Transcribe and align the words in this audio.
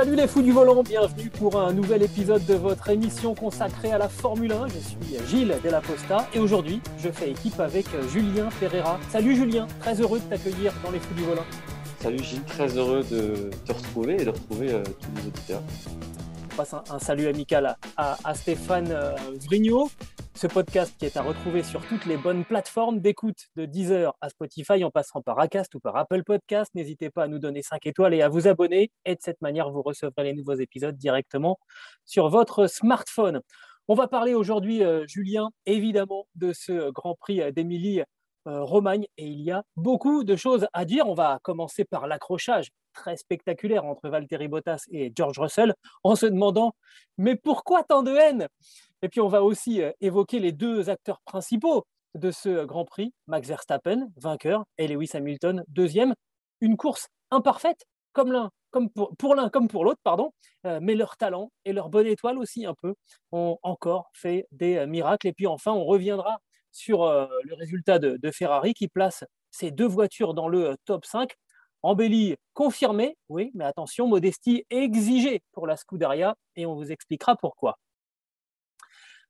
Salut 0.00 0.16
les 0.16 0.26
fous 0.26 0.40
du 0.40 0.50
volant, 0.50 0.82
bienvenue 0.82 1.28
pour 1.28 1.60
un 1.60 1.74
nouvel 1.74 2.02
épisode 2.02 2.42
de 2.46 2.54
votre 2.54 2.88
émission 2.88 3.34
consacrée 3.34 3.92
à 3.92 3.98
la 3.98 4.08
Formule 4.08 4.50
1. 4.50 4.68
Je 4.68 4.78
suis 4.78 5.28
Gilles 5.28 5.54
Della 5.62 5.82
Posta 5.82 6.26
et 6.32 6.38
aujourd'hui 6.38 6.80
je 6.96 7.10
fais 7.10 7.32
équipe 7.32 7.60
avec 7.60 7.84
Julien 8.10 8.48
Ferreira. 8.48 8.98
Salut 9.10 9.36
Julien, 9.36 9.66
très 9.78 10.00
heureux 10.00 10.18
de 10.18 10.24
t'accueillir 10.24 10.72
dans 10.82 10.90
les 10.90 11.00
fous 11.00 11.12
du 11.12 11.22
volant. 11.24 11.44
Salut 12.00 12.24
Gilles, 12.24 12.44
très 12.44 12.78
heureux 12.78 13.04
de 13.10 13.50
te 13.66 13.72
retrouver 13.72 14.22
et 14.22 14.24
de 14.24 14.30
retrouver 14.30 14.72
euh, 14.72 14.82
tous 14.82 15.10
les 15.16 15.28
auditeurs. 15.28 15.62
On 16.52 16.56
passe 16.56 16.74
un, 16.74 16.98
salut 16.98 17.26
amical 17.26 17.76
à, 17.96 18.34
Stéphane 18.34 18.90
euh. 18.90 19.14
Ce 20.34 20.46
podcast 20.46 20.94
qui 20.98 21.06
est 21.06 21.16
à 21.16 21.22
retrouver 21.22 21.62
sur 21.62 21.86
toutes 21.86 22.06
les 22.06 22.16
bonnes 22.16 22.44
plateformes 22.44 23.00
d'écoute 23.00 23.46
de 23.56 23.66
Deezer 23.66 24.14
à 24.20 24.30
Spotify 24.30 24.82
en 24.84 24.90
passant 24.90 25.22
par 25.22 25.38
Acast 25.38 25.74
ou 25.74 25.80
par 25.80 25.96
Apple 25.96 26.24
Podcast. 26.24 26.70
N'hésitez 26.74 27.10
pas 27.10 27.24
à 27.24 27.28
nous 27.28 27.38
donner 27.38 27.62
5 27.62 27.86
étoiles 27.86 28.14
et 28.14 28.22
à 28.22 28.28
vous 28.28 28.48
abonner. 28.48 28.90
Et 29.04 29.14
de 29.14 29.20
cette 29.20 29.40
manière, 29.42 29.70
vous 29.70 29.82
recevrez 29.82 30.24
les 30.24 30.32
nouveaux 30.32 30.54
épisodes 30.54 30.96
directement 30.96 31.58
sur 32.04 32.28
votre 32.28 32.66
smartphone. 32.66 33.40
On 33.86 33.94
va 33.94 34.08
parler 34.08 34.34
aujourd'hui, 34.34 34.82
euh, 34.82 35.04
Julien, 35.06 35.50
évidemment, 35.66 36.26
de 36.34 36.52
ce 36.52 36.90
Grand 36.90 37.14
Prix 37.14 37.42
euh, 37.42 38.04
Romagne. 38.46 39.06
Et 39.18 39.26
il 39.26 39.40
y 39.40 39.50
a 39.50 39.62
beaucoup 39.76 40.24
de 40.24 40.36
choses 40.36 40.66
à 40.72 40.84
dire. 40.84 41.06
On 41.06 41.14
va 41.14 41.38
commencer 41.42 41.84
par 41.84 42.06
l'accrochage 42.06 42.70
très 42.92 43.16
spectaculaire 43.16 43.84
entre 43.84 44.08
Valtteri 44.08 44.48
Bottas 44.48 44.84
et 44.90 45.12
George 45.14 45.38
Russell 45.38 45.74
en 46.04 46.16
se 46.16 46.26
demandant 46.26 46.74
mais 47.18 47.36
pourquoi 47.36 47.82
tant 47.84 48.02
de 48.02 48.14
haine? 48.14 48.48
Et 49.02 49.08
puis 49.08 49.20
on 49.20 49.28
va 49.28 49.42
aussi 49.42 49.82
euh, 49.82 49.92
évoquer 50.00 50.38
les 50.38 50.52
deux 50.52 50.90
acteurs 50.90 51.20
principaux 51.24 51.86
de 52.14 52.30
ce 52.30 52.64
Grand 52.64 52.84
Prix, 52.84 53.12
Max 53.26 53.48
Verstappen, 53.48 54.08
vainqueur, 54.16 54.64
et 54.78 54.88
Lewis 54.88 55.10
Hamilton, 55.14 55.64
deuxième. 55.68 56.14
Une 56.60 56.76
course 56.76 57.08
imparfaite, 57.30 57.84
comme 58.12 58.32
l'un, 58.32 58.50
pour, 59.18 59.34
l'un 59.34 59.48
comme 59.48 59.68
pour 59.68 59.84
l'autre, 59.84 60.00
pardon, 60.02 60.32
euh, 60.66 60.80
mais 60.82 60.94
leur 60.94 61.16
talent 61.16 61.50
et 61.64 61.72
leur 61.72 61.88
bonne 61.88 62.06
étoile 62.06 62.38
aussi 62.38 62.66
un 62.66 62.74
peu 62.74 62.94
ont 63.32 63.58
encore 63.62 64.10
fait 64.12 64.46
des 64.50 64.86
miracles. 64.86 65.28
Et 65.28 65.32
puis 65.32 65.46
enfin, 65.46 65.72
on 65.72 65.84
reviendra 65.84 66.40
sur 66.72 67.04
euh, 67.04 67.26
le 67.44 67.54
résultat 67.54 67.98
de, 67.98 68.30
Ferrari 68.30 68.74
qui 68.74 68.88
place 68.88 69.24
ces 69.50 69.70
deux 69.70 69.86
voitures 69.86 70.34
dans 70.34 70.48
le 70.48 70.70
euh, 70.70 70.74
top 70.84 71.04
5. 71.04 71.30
Embellie 71.82 72.36
confirmée, 72.52 73.16
oui, 73.28 73.50
mais 73.54 73.64
attention, 73.64 74.06
modestie 74.06 74.64
exigée 74.70 75.42
pour 75.52 75.66
la 75.66 75.76
Scuderia 75.76 76.36
et 76.56 76.66
on 76.66 76.74
vous 76.74 76.92
expliquera 76.92 77.36
pourquoi. 77.36 77.78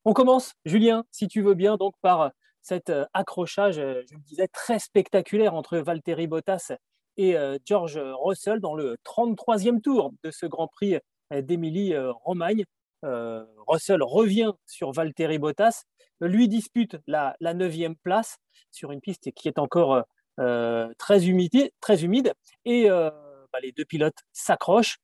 On 0.04 0.12
commence, 0.12 0.54
Julien, 0.64 1.04
si 1.10 1.28
tu 1.28 1.42
veux 1.42 1.54
bien, 1.54 1.76
donc 1.76 1.94
par 2.00 2.32
cet 2.62 2.90
euh, 2.90 3.06
accrochage, 3.14 3.76
je 3.76 4.14
le 4.14 4.22
disais, 4.22 4.48
très 4.48 4.78
spectaculaire 4.78 5.54
entre 5.54 5.78
Valtteri 5.78 6.26
Bottas 6.26 6.72
et 7.16 7.36
George 7.66 8.00
Russell 8.22 8.60
dans 8.60 8.74
le 8.74 8.96
33e 9.04 9.82
tour 9.82 10.12
de 10.22 10.30
ce 10.30 10.46
Grand 10.46 10.68
Prix 10.68 10.96
d'Émilie-Romagne. 11.30 12.64
Russell 13.02 14.02
revient 14.02 14.52
sur 14.64 14.92
Valtteri 14.92 15.38
Bottas 15.38 15.82
lui 16.26 16.48
dispute 16.48 16.96
la, 17.06 17.36
neuvième 17.54 17.96
place 17.96 18.38
sur 18.70 18.92
une 18.92 19.00
piste 19.00 19.30
qui 19.32 19.48
est 19.48 19.58
encore 19.58 19.94
euh, 19.94 20.02
très, 20.36 21.26
humide, 21.26 21.70
très 21.80 22.04
humide. 22.04 22.32
Et 22.64 22.90
euh, 22.90 23.10
bah, 23.52 23.60
les 23.62 23.72
deux 23.72 23.84
pilotes 23.84 24.18
s'accrochent. 24.32 24.98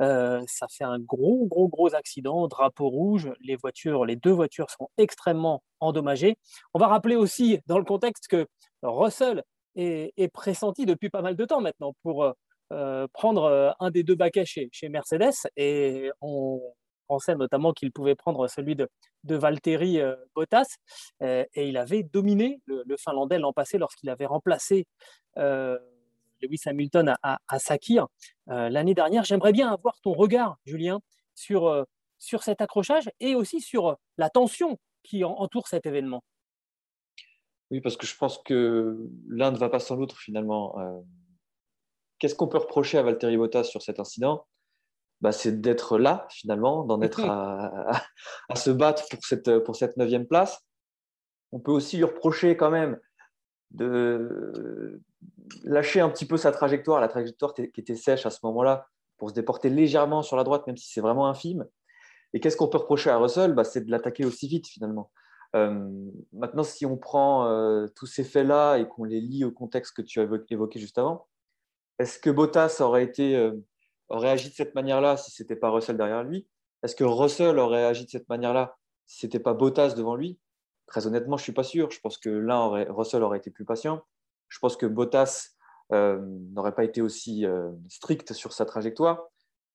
Euh, 0.00 0.42
ça 0.46 0.66
fait 0.68 0.84
un 0.84 0.98
gros, 0.98 1.46
gros, 1.46 1.68
gros 1.68 1.94
accident, 1.94 2.46
drapeau 2.48 2.88
rouge. 2.88 3.30
Les 3.40 3.56
voitures, 3.56 4.04
les 4.04 4.16
deux 4.16 4.32
voitures 4.32 4.70
sont 4.70 4.88
extrêmement 4.98 5.62
endommagées. 5.80 6.36
On 6.74 6.78
va 6.78 6.86
rappeler 6.88 7.16
aussi 7.16 7.60
dans 7.66 7.78
le 7.78 7.84
contexte 7.84 8.28
que 8.28 8.46
Russell 8.82 9.42
est, 9.74 10.32
pressenti 10.32 10.86
depuis 10.86 11.08
pas 11.08 11.22
mal 11.22 11.36
de 11.36 11.44
temps 11.44 11.60
maintenant 11.60 11.94
pour 12.02 12.32
prendre 13.12 13.74
un 13.80 13.90
des 13.90 14.02
deux 14.02 14.16
baquets 14.16 14.44
chez, 14.44 14.68
chez 14.72 14.88
Mercedes. 14.88 15.34
Et 15.56 16.10
on, 16.20 16.60
pensait 17.08 17.34
notamment 17.34 17.72
qu'il 17.72 17.90
pouvait 17.90 18.14
prendre 18.14 18.46
celui 18.46 18.76
de, 18.76 18.88
de 19.24 19.34
Valtteri 19.34 20.00
euh, 20.00 20.14
Bottas, 20.34 20.76
euh, 21.22 21.44
et 21.54 21.68
il 21.68 21.76
avait 21.76 22.04
dominé 22.04 22.60
le, 22.66 22.96
Finlandais 22.96 23.38
l'an 23.38 23.52
passé 23.52 23.78
lorsqu'il 23.78 24.10
avait 24.10 24.26
remplacé 24.26 24.86
euh, 25.38 25.78
Lewis 26.40 26.60
Hamilton 26.66 27.14
à, 27.22 27.38
à, 27.48 27.58
Sakir 27.58 28.06
l'année 28.46 28.94
dernière. 28.94 29.24
J'aimerais 29.24 29.52
bien 29.52 29.72
avoir 29.72 30.00
ton 30.00 30.12
regard, 30.12 30.56
Julien, 30.64 31.00
sur, 31.34 31.84
sur 32.18 32.42
cet 32.44 32.60
accrochage 32.60 33.10
et 33.18 33.34
aussi 33.34 33.60
sur 33.60 33.96
la 34.18 34.30
tension 34.30 34.78
qui 35.02 35.24
entoure 35.24 35.66
cet 35.66 35.86
événement. 35.86 36.22
Oui, 37.70 37.80
parce 37.80 37.96
que 37.96 38.06
je 38.06 38.16
pense 38.16 38.38
que 38.38 39.10
l'un 39.28 39.50
ne 39.50 39.58
va 39.58 39.68
pas 39.68 39.80
sans 39.80 39.96
l'autre 39.96 40.18
finalement. 40.18 40.76
Qu'est-ce 42.18 42.36
qu'on 42.36 42.48
peut 42.48 42.58
reprocher 42.58 42.98
à 42.98 43.02
Valtteri 43.02 43.36
Bottas 43.36 43.64
sur 43.64 43.82
cet 43.82 43.98
incident? 43.98 44.46
Bah, 45.20 45.32
c'est 45.32 45.60
d'être 45.60 45.98
là 45.98 46.26
finalement, 46.30 46.84
d'en 46.84 47.00
être 47.02 47.24
à, 47.24 48.56
se 48.56 48.70
battre 48.70 49.04
pour 49.10 49.24
cette, 49.24 49.58
pour 49.60 49.76
cette 49.76 49.96
neuvième 49.96 50.26
place. 50.26 50.60
On 51.52 51.60
peut 51.60 51.72
aussi 51.72 51.96
lui 51.96 52.04
reprocher 52.04 52.56
quand 52.56 52.70
même 52.70 52.98
de 53.70 55.00
lâcher 55.64 56.00
un 56.00 56.08
petit 56.08 56.26
peu 56.26 56.36
sa 56.36 56.52
trajectoire, 56.52 57.00
la 57.00 57.08
trajectoire 57.08 57.54
qui 57.54 57.62
était 57.62 57.96
sèche 57.96 58.26
à 58.26 58.30
ce 58.30 58.38
moment-là, 58.44 58.86
pour 59.16 59.30
se 59.30 59.34
déporter 59.34 59.68
légèrement 59.68 60.22
sur 60.22 60.36
la 60.36 60.44
droite, 60.44 60.66
même 60.66 60.76
si 60.76 60.90
c'est 60.90 61.00
vraiment 61.00 61.26
infime. 61.26 61.66
Et 62.32 62.40
qu'est-ce 62.40 62.56
qu'on 62.56 62.68
peut 62.68 62.78
reprocher 62.78 63.10
à 63.10 63.16
Russell? 63.16 63.52
Bah, 63.52 63.64
C'est 63.64 63.84
de 63.84 63.90
l'attaquer 63.90 64.24
aussi 64.24 64.48
vite 64.48 64.66
finalement. 64.66 65.10
Euh, 65.56 65.88
maintenant, 66.32 66.62
si 66.62 66.84
on 66.84 66.96
prend 66.96 67.46
euh, 67.46 67.86
tous 67.96 68.06
ces 68.06 68.24
faits-là 68.24 68.76
et 68.76 68.86
qu'on 68.86 69.04
les 69.04 69.20
lit 69.20 69.44
au 69.44 69.50
contexte 69.50 69.96
que 69.96 70.02
tu 70.02 70.20
as 70.20 70.28
évoqué 70.50 70.78
juste 70.78 70.98
avant, 70.98 71.26
est-ce 71.98 72.18
que 72.18 72.30
Bottas 72.30 72.78
aurait 72.80 73.02
été 73.02 73.34
euh, 73.34 73.52
aurait 74.08 74.30
agi 74.30 74.50
de 74.50 74.54
cette 74.54 74.74
manière-là 74.74 75.16
si 75.16 75.30
ce 75.30 75.42
n'était 75.42 75.56
pas 75.56 75.70
Russell 75.70 75.96
derrière 75.96 76.24
lui? 76.24 76.46
Est-ce 76.82 76.94
que 76.94 77.04
Russell 77.04 77.58
aurait 77.58 77.84
agi 77.84 78.04
de 78.04 78.10
cette 78.10 78.28
manière-là 78.28 78.76
si 79.06 79.20
ce 79.20 79.26
n'était 79.26 79.40
pas 79.40 79.54
Bottas 79.54 79.94
devant 79.94 80.14
lui? 80.14 80.38
Très 80.86 81.06
honnêtement, 81.06 81.36
je 81.36 81.42
ne 81.42 81.44
suis 81.44 81.52
pas 81.52 81.64
sûr. 81.64 81.90
Je 81.90 82.00
pense 82.00 82.18
que 82.18 82.30
l'un, 82.30 82.60
aurait, 82.60 82.86
Russell 82.88 83.22
aurait 83.22 83.38
été 83.38 83.50
plus 83.50 83.64
patient. 83.64 84.02
Je 84.48 84.58
pense 84.58 84.76
que 84.76 84.86
Bottas 84.86 85.50
euh, 85.92 86.18
n'aurait 86.52 86.74
pas 86.74 86.84
été 86.84 87.02
aussi 87.02 87.44
euh, 87.44 87.70
strict 87.88 88.32
sur 88.32 88.52
sa 88.52 88.64
trajectoire 88.64 89.26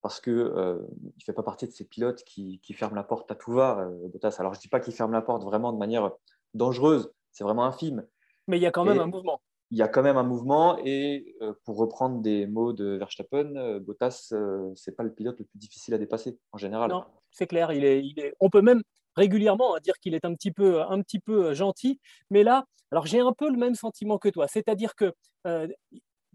parce 0.01 0.19
qu'il 0.19 0.33
euh, 0.33 0.79
ne 1.01 1.23
fait 1.23 1.33
pas 1.33 1.43
partie 1.43 1.65
de 1.65 1.71
ces 1.71 1.85
pilotes 1.85 2.23
qui, 2.23 2.59
qui, 2.61 2.73
ferment 2.73 2.95
la 2.95 3.03
porte 3.03 3.31
à 3.31 3.35
tout 3.35 3.53
va, 3.53 3.87
Bottas. 4.11 4.35
Alors, 4.39 4.53
je 4.53 4.59
ne 4.59 4.61
dis 4.61 4.67
pas 4.67 4.79
qu'il 4.79 4.93
ferme 4.93 5.11
la 5.11 5.21
porte 5.21 5.43
vraiment 5.43 5.71
de 5.71 5.77
manière 5.77 6.11
dangereuse, 6.53 7.11
c'est 7.31 7.43
vraiment 7.43 7.63
infime. 7.63 8.05
Mais 8.47 8.57
il 8.57 8.61
y 8.61 8.65
a 8.65 8.71
quand 8.71 8.83
même 8.83 8.99
un 8.99 9.07
mouvement 9.07 9.39
il 9.73 9.77
y 9.77 9.81
a 9.81 9.87
quand 9.87 10.03
même 10.03 10.17
un 10.17 10.23
mouvement 10.23 10.77
et 10.85 11.35
euh, 11.41 11.53
pour 11.65 11.77
reprendre 11.77 12.21
des 12.21 12.45
mots 12.45 12.73
de 12.73 12.95
Verstappen, 12.95 13.55
euh, 13.55 13.79
Bottas, 13.79 14.29
euh, 14.31 14.71
c'est 14.75 14.95
pas 14.95 15.01
le 15.01 15.11
pilote 15.11 15.39
le 15.39 15.45
plus 15.45 15.57
difficile 15.57 15.95
à 15.95 15.97
dépasser 15.97 16.37
en 16.51 16.59
général. 16.59 16.91
Non, 16.91 17.05
c'est 17.31 17.47
clair. 17.47 17.73
Il 17.73 17.83
est, 17.83 18.05
il 18.05 18.19
est, 18.19 18.35
on 18.39 18.51
peut 18.51 18.61
même 18.61 18.83
régulièrement 19.15 19.75
dire 19.79 19.95
qu'il 19.99 20.13
est 20.13 20.25
un 20.25 20.35
petit 20.35 20.51
peu, 20.51 20.83
un 20.83 21.01
petit 21.01 21.17
peu 21.19 21.55
gentil, 21.55 21.99
mais 22.29 22.43
là, 22.43 22.65
alors 22.91 23.07
j'ai 23.07 23.19
un 23.19 23.33
peu 23.33 23.49
le 23.49 23.57
même 23.57 23.73
sentiment 23.73 24.19
que 24.19 24.29
toi, 24.29 24.47
c'est-à-dire 24.47 24.93
que 24.93 25.11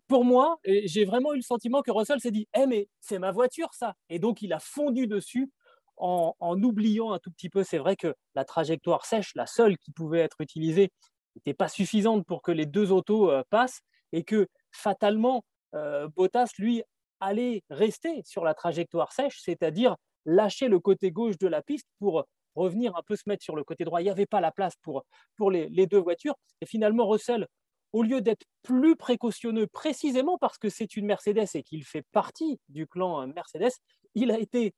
pour 0.09 0.25
moi, 0.25 0.59
j'ai 0.65 1.05
vraiment 1.05 1.33
eu 1.33 1.37
le 1.37 1.43
sentiment 1.43 1.83
que 1.83 1.93
Russell 1.93 2.21
s'est 2.21 2.31
dit, 2.31 2.49
eh 2.57 2.67
mais 2.67 2.89
c'est 3.01 3.19
ma 3.21 3.31
voiture 3.31 3.69
ça, 3.73 3.95
et 4.09 4.19
donc 4.19 4.43
il 4.43 4.53
a 4.53 4.59
fondu 4.59 5.07
dessus 5.07 5.51
en, 5.97 6.35
en 6.41 6.63
oubliant 6.63 7.13
un 7.13 7.19
tout 7.19 7.31
petit 7.31 7.49
peu. 7.49 7.63
C'est 7.63 7.79
vrai 7.79 7.97
que 7.97 8.15
la 8.35 8.45
trajectoire 8.45 9.07
sèche, 9.07 9.33
la 9.35 9.47
seule 9.47 9.77
qui 9.79 9.93
pouvait 9.93 10.21
être 10.21 10.41
utilisée, 10.41 10.91
n'était 11.39 11.55
pas 11.55 11.69
suffisante 11.69 12.25
pour 12.27 12.43
que 12.43 12.53
les 12.53 12.67
deux 12.67 12.93
autos 12.93 13.31
euh, 13.31 13.43
passent 13.51 13.81
et 14.13 14.25
que 14.25 14.49
fatalement, 14.71 15.45
euh, 15.75 16.09
Bottas, 16.09 16.51
lui, 16.59 16.83
allait 17.21 17.63
rester 17.71 18.23
sur 18.25 18.45
la 18.45 18.55
trajectoire 18.55 19.13
sèche, 19.13 19.41
c'est-à-dire 19.41 19.97
lâcher 20.25 20.69
le 20.69 20.79
côté 20.79 21.11
gauche 21.11 21.39
de 21.39 21.49
la 21.49 21.63
piste 21.63 21.89
pour 21.99 22.25
revenir 22.55 22.97
un 22.97 23.03
peu 23.05 23.17
se 23.17 23.23
mettre 23.27 23.43
sur 23.43 23.57
le 23.57 23.65
côté 23.65 23.85
droit. 23.85 24.01
Il 24.01 24.05
n'y 24.05 24.11
avait 24.11 24.27
pas 24.27 24.41
la 24.41 24.53
place 24.53 24.75
pour, 24.83 25.05
pour 25.37 25.51
les, 25.51 25.87
deux 25.87 25.99
voitures. 25.99 26.35
Et 26.61 26.67
finalement, 26.67 27.09
Russell, 27.09 27.47
au 27.93 28.03
lieu 28.03 28.21
d'être 28.21 28.45
plus 28.63 28.95
précautionneux, 28.95 29.67
précisément 29.67 30.39
parce 30.39 30.59
que 30.59 30.69
c'est 30.69 30.97
une 30.97 31.07
Mercedes 31.07 31.49
et 31.55 31.63
qu'il 31.63 31.85
fait 31.85 32.05
partie 32.13 32.61
du 32.69 32.87
clan 32.87 33.23
euh, 33.23 33.27
Mercedes, 33.27 33.73
il 34.15 34.31
a 34.31 34.39
été 34.39 34.75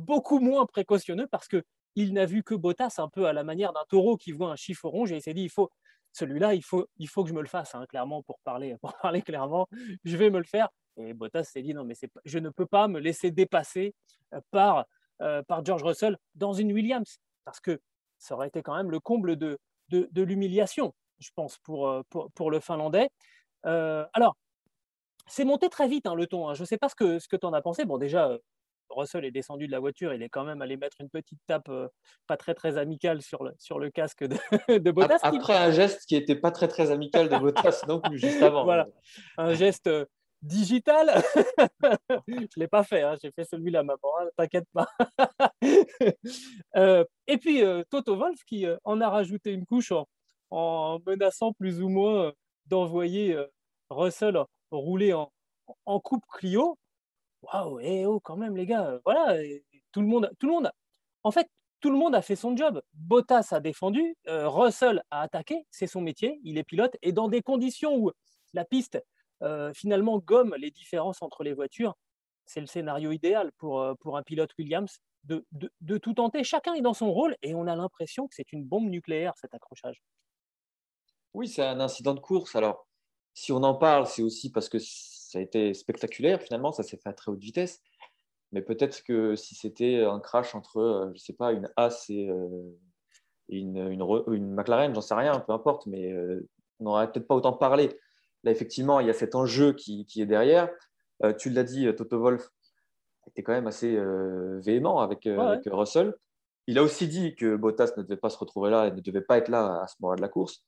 beaucoup 0.00 0.40
moins 0.40 0.66
précautionneux 0.66 1.28
parce 1.30 1.46
que 1.46 1.62
il 1.98 2.12
n'a 2.12 2.26
vu 2.26 2.44
que 2.44 2.54
Bottas 2.54 2.94
un 2.98 3.08
peu 3.08 3.26
à 3.26 3.32
la 3.32 3.42
manière 3.42 3.72
d'un 3.72 3.84
taureau 3.88 4.16
qui 4.16 4.30
voit 4.30 4.50
un 4.50 4.56
chiffre 4.56 4.88
rouge 4.88 5.10
et 5.10 5.16
il 5.16 5.22
s'est 5.22 5.34
dit 5.34 5.42
il 5.42 5.50
faut 5.50 5.70
celui-là, 6.18 6.54
il 6.54 6.62
faut, 6.62 6.88
il 6.96 7.08
faut 7.08 7.22
que 7.22 7.30
je 7.30 7.34
me 7.34 7.40
le 7.40 7.48
fasse, 7.48 7.74
hein, 7.74 7.86
clairement, 7.86 8.22
pour 8.22 8.38
parler, 8.40 8.76
pour 8.82 8.94
parler 8.98 9.22
clairement, 9.22 9.68
je 10.04 10.16
vais 10.16 10.30
me 10.30 10.38
le 10.38 10.44
faire. 10.44 10.68
Et 10.96 11.14
Bottas 11.14 11.44
s'est 11.44 11.62
dit, 11.62 11.74
non, 11.74 11.84
mais 11.84 11.94
je 12.24 12.38
ne 12.38 12.50
peux 12.50 12.66
pas 12.66 12.88
me 12.88 12.98
laisser 12.98 13.30
dépasser 13.30 13.94
euh, 14.34 14.40
par, 14.50 14.84
euh, 15.22 15.42
par 15.42 15.64
George 15.64 15.82
Russell 15.82 16.18
dans 16.34 16.52
une 16.52 16.72
Williams, 16.72 17.18
parce 17.44 17.60
que 17.60 17.80
ça 18.18 18.34
aurait 18.34 18.48
été 18.48 18.62
quand 18.62 18.76
même 18.76 18.90
le 18.90 19.00
comble 19.00 19.36
de, 19.36 19.58
de, 19.90 20.22
l'humiliation, 20.22 20.92
je 21.20 21.30
pense, 21.34 21.58
pour, 21.58 22.04
pour, 22.10 22.30
pour 22.32 22.50
le 22.50 22.60
Finlandais. 22.60 23.08
alors, 23.62 24.36
c'est 25.28 25.44
monté 25.44 25.68
très 25.68 25.88
vite 25.88 26.06
hein, 26.06 26.14
le 26.14 26.26
ton. 26.26 26.48
Hein. 26.48 26.54
Je 26.54 26.62
ne 26.62 26.66
sais 26.66 26.78
pas 26.78 26.88
ce 26.88 26.94
que, 26.94 27.18
ce 27.18 27.28
que 27.28 27.36
tu 27.36 27.46
en 27.46 27.52
as 27.52 27.62
pensé. 27.62 27.84
Bon, 27.84 27.98
déjà, 27.98 28.36
Russell 28.90 29.24
est 29.24 29.30
descendu 29.30 29.66
de 29.66 29.72
la 29.72 29.80
voiture, 29.80 30.12
il 30.14 30.22
est 30.22 30.28
quand 30.28 30.44
même 30.44 30.62
allé 30.62 30.76
mettre 30.76 30.96
une 31.00 31.08
petite 31.08 31.40
tape 31.46 31.70
pas 32.26 32.36
très 32.36 32.54
très 32.54 32.78
amicale 32.78 33.22
sur 33.22 33.44
le, 33.44 33.52
sur 33.58 33.78
le 33.78 33.90
casque 33.90 34.24
de, 34.24 34.36
de 34.78 34.90
Bottas. 34.90 35.20
Après 35.22 35.56
un 35.56 35.70
geste 35.70 36.06
qui 36.06 36.14
n'était 36.14 36.36
pas 36.36 36.50
très 36.50 36.68
très 36.68 36.90
amical 36.90 37.28
de 37.28 37.36
Bottas 37.36 37.84
non 37.88 38.00
plus, 38.00 38.18
juste 38.18 38.42
avant. 38.42 38.64
Voilà, 38.64 38.88
un 39.36 39.54
geste 39.54 39.90
digital. 40.42 41.22
je 42.28 42.34
ne 42.34 42.46
l'ai 42.56 42.68
pas 42.68 42.84
fait, 42.84 43.02
hein. 43.02 43.16
j'ai 43.22 43.30
fait 43.32 43.44
celui-là, 43.44 43.82
maman, 43.82 43.98
t'inquiète 44.36 44.68
pas. 44.72 44.88
et 47.26 47.38
puis 47.38 47.62
Toto 47.90 48.16
Wolf 48.16 48.42
qui 48.44 48.66
en 48.84 49.00
a 49.00 49.08
rajouté 49.08 49.52
une 49.52 49.66
couche 49.66 49.92
en, 50.50 50.98
menaçant 51.06 51.52
plus 51.52 51.82
ou 51.82 51.88
moins 51.88 52.32
d'envoyer 52.66 53.36
Russell 53.90 54.38
rouler 54.70 55.12
en, 55.12 55.32
en 55.86 56.00
coupe 56.00 56.24
Clio 56.30 56.78
waouh, 57.42 57.80
eh 57.80 58.06
oh, 58.06 58.20
quand 58.20 58.36
même, 58.36 58.56
les 58.56 58.66
gars, 58.66 58.86
euh, 58.86 59.00
voilà, 59.04 59.40
tout 59.92 60.00
le 60.00 60.06
monde, 60.06 60.30
tout 60.38 60.46
le 60.46 60.52
monde, 60.52 60.70
en 61.22 61.30
fait, 61.30 61.48
tout 61.80 61.90
le 61.90 61.96
monde 61.96 62.14
a 62.14 62.22
fait 62.22 62.36
son 62.36 62.56
job. 62.56 62.82
Bottas 62.94 63.48
a 63.52 63.60
défendu, 63.60 64.16
euh, 64.26 64.48
Russell 64.48 65.02
a 65.10 65.22
attaqué, 65.22 65.66
c'est 65.70 65.86
son 65.86 66.00
métier, 66.00 66.40
il 66.42 66.58
est 66.58 66.64
pilote, 66.64 66.96
et 67.02 67.12
dans 67.12 67.28
des 67.28 67.42
conditions 67.42 67.96
où 67.96 68.10
la 68.52 68.64
piste 68.64 69.02
euh, 69.42 69.72
finalement 69.74 70.18
gomme 70.18 70.54
les 70.58 70.70
différences 70.70 71.22
entre 71.22 71.44
les 71.44 71.54
voitures, 71.54 71.94
c'est 72.46 72.60
le 72.60 72.66
scénario 72.66 73.12
idéal 73.12 73.52
pour, 73.58 73.86
pour 74.00 74.16
un 74.16 74.22
pilote 74.22 74.50
Williams 74.58 74.98
de, 75.24 75.44
de, 75.52 75.70
de, 75.80 75.98
tout 75.98 76.14
tenter. 76.14 76.42
Chacun 76.44 76.74
est 76.74 76.80
dans 76.80 76.94
son 76.94 77.12
rôle 77.12 77.36
et 77.42 77.54
on 77.54 77.66
a 77.66 77.76
l'impression 77.76 78.26
que 78.26 78.34
c'est 78.34 78.52
une 78.52 78.64
bombe 78.64 78.88
nucléaire 78.88 79.34
cet 79.36 79.54
accrochage. 79.54 80.02
Oui, 81.34 81.46
c'est 81.46 81.62
un 81.62 81.78
incident 81.80 82.14
de 82.14 82.20
course. 82.20 82.56
Alors, 82.56 82.88
si 83.34 83.52
on 83.52 83.62
en 83.62 83.74
parle, 83.74 84.06
c'est 84.06 84.22
aussi 84.22 84.50
parce 84.50 84.68
que 84.68 84.78
ça 85.28 85.38
a 85.38 85.42
été 85.42 85.74
spectaculaire 85.74 86.40
finalement, 86.40 86.72
ça 86.72 86.82
s'est 86.82 86.96
fait 86.96 87.10
à 87.10 87.12
très 87.12 87.30
haute 87.30 87.40
vitesse. 87.40 87.82
Mais 88.52 88.62
peut-être 88.62 89.02
que 89.02 89.36
si 89.36 89.54
c'était 89.54 90.02
un 90.04 90.20
crash 90.20 90.54
entre, 90.54 90.78
euh, 90.78 91.12
je 91.14 91.20
sais 91.20 91.34
pas, 91.34 91.52
une 91.52 91.68
As 91.76 92.08
et, 92.08 92.30
euh, 92.30 92.48
une, 93.50 93.76
une, 93.76 94.54
McLaren, 94.54 94.94
j'en 94.94 95.02
sais 95.02 95.14
rien, 95.14 95.38
peu 95.40 95.52
importe, 95.52 95.86
mais 95.86 96.10
euh, 96.12 96.48
on 96.80 96.84
n'aurait 96.84 97.12
peut-être 97.12 97.26
pas 97.26 97.34
autant 97.34 97.52
parlé. 97.52 97.98
Là, 98.42 98.52
effectivement, 98.52 99.00
il 99.00 99.06
y 99.06 99.10
a 99.10 99.14
cet 99.14 99.34
enjeu 99.34 99.74
qui, 99.74 100.06
est 100.16 100.26
derrière. 100.26 100.70
tu 101.38 101.50
l'as 101.50 101.64
dit, 101.64 101.92
Toto 101.94 102.20
Wolf 102.20 102.48
était 103.26 103.42
quand 103.42 103.52
même 103.52 103.66
assez 103.66 103.98
véhément 104.60 105.00
avec, 105.00 105.26
avec, 105.26 105.64
Russell. 105.66 106.14
Il 106.66 106.78
a 106.78 106.82
aussi 106.82 107.08
dit 107.08 107.34
que 107.34 107.56
Bottas 107.56 107.92
ne 107.96 108.02
devait 108.02 108.16
pas 108.16 108.30
se 108.30 108.38
retrouver 108.38 108.70
là 108.70 108.86
et 108.86 108.92
ne 108.92 109.00
devait 109.00 109.22
pas 109.22 109.38
être 109.38 109.48
là 109.48 109.82
à 109.82 109.88
ce 109.88 109.96
moment 110.00 110.14
de 110.14 110.20
la 110.20 110.28
course. 110.28 110.64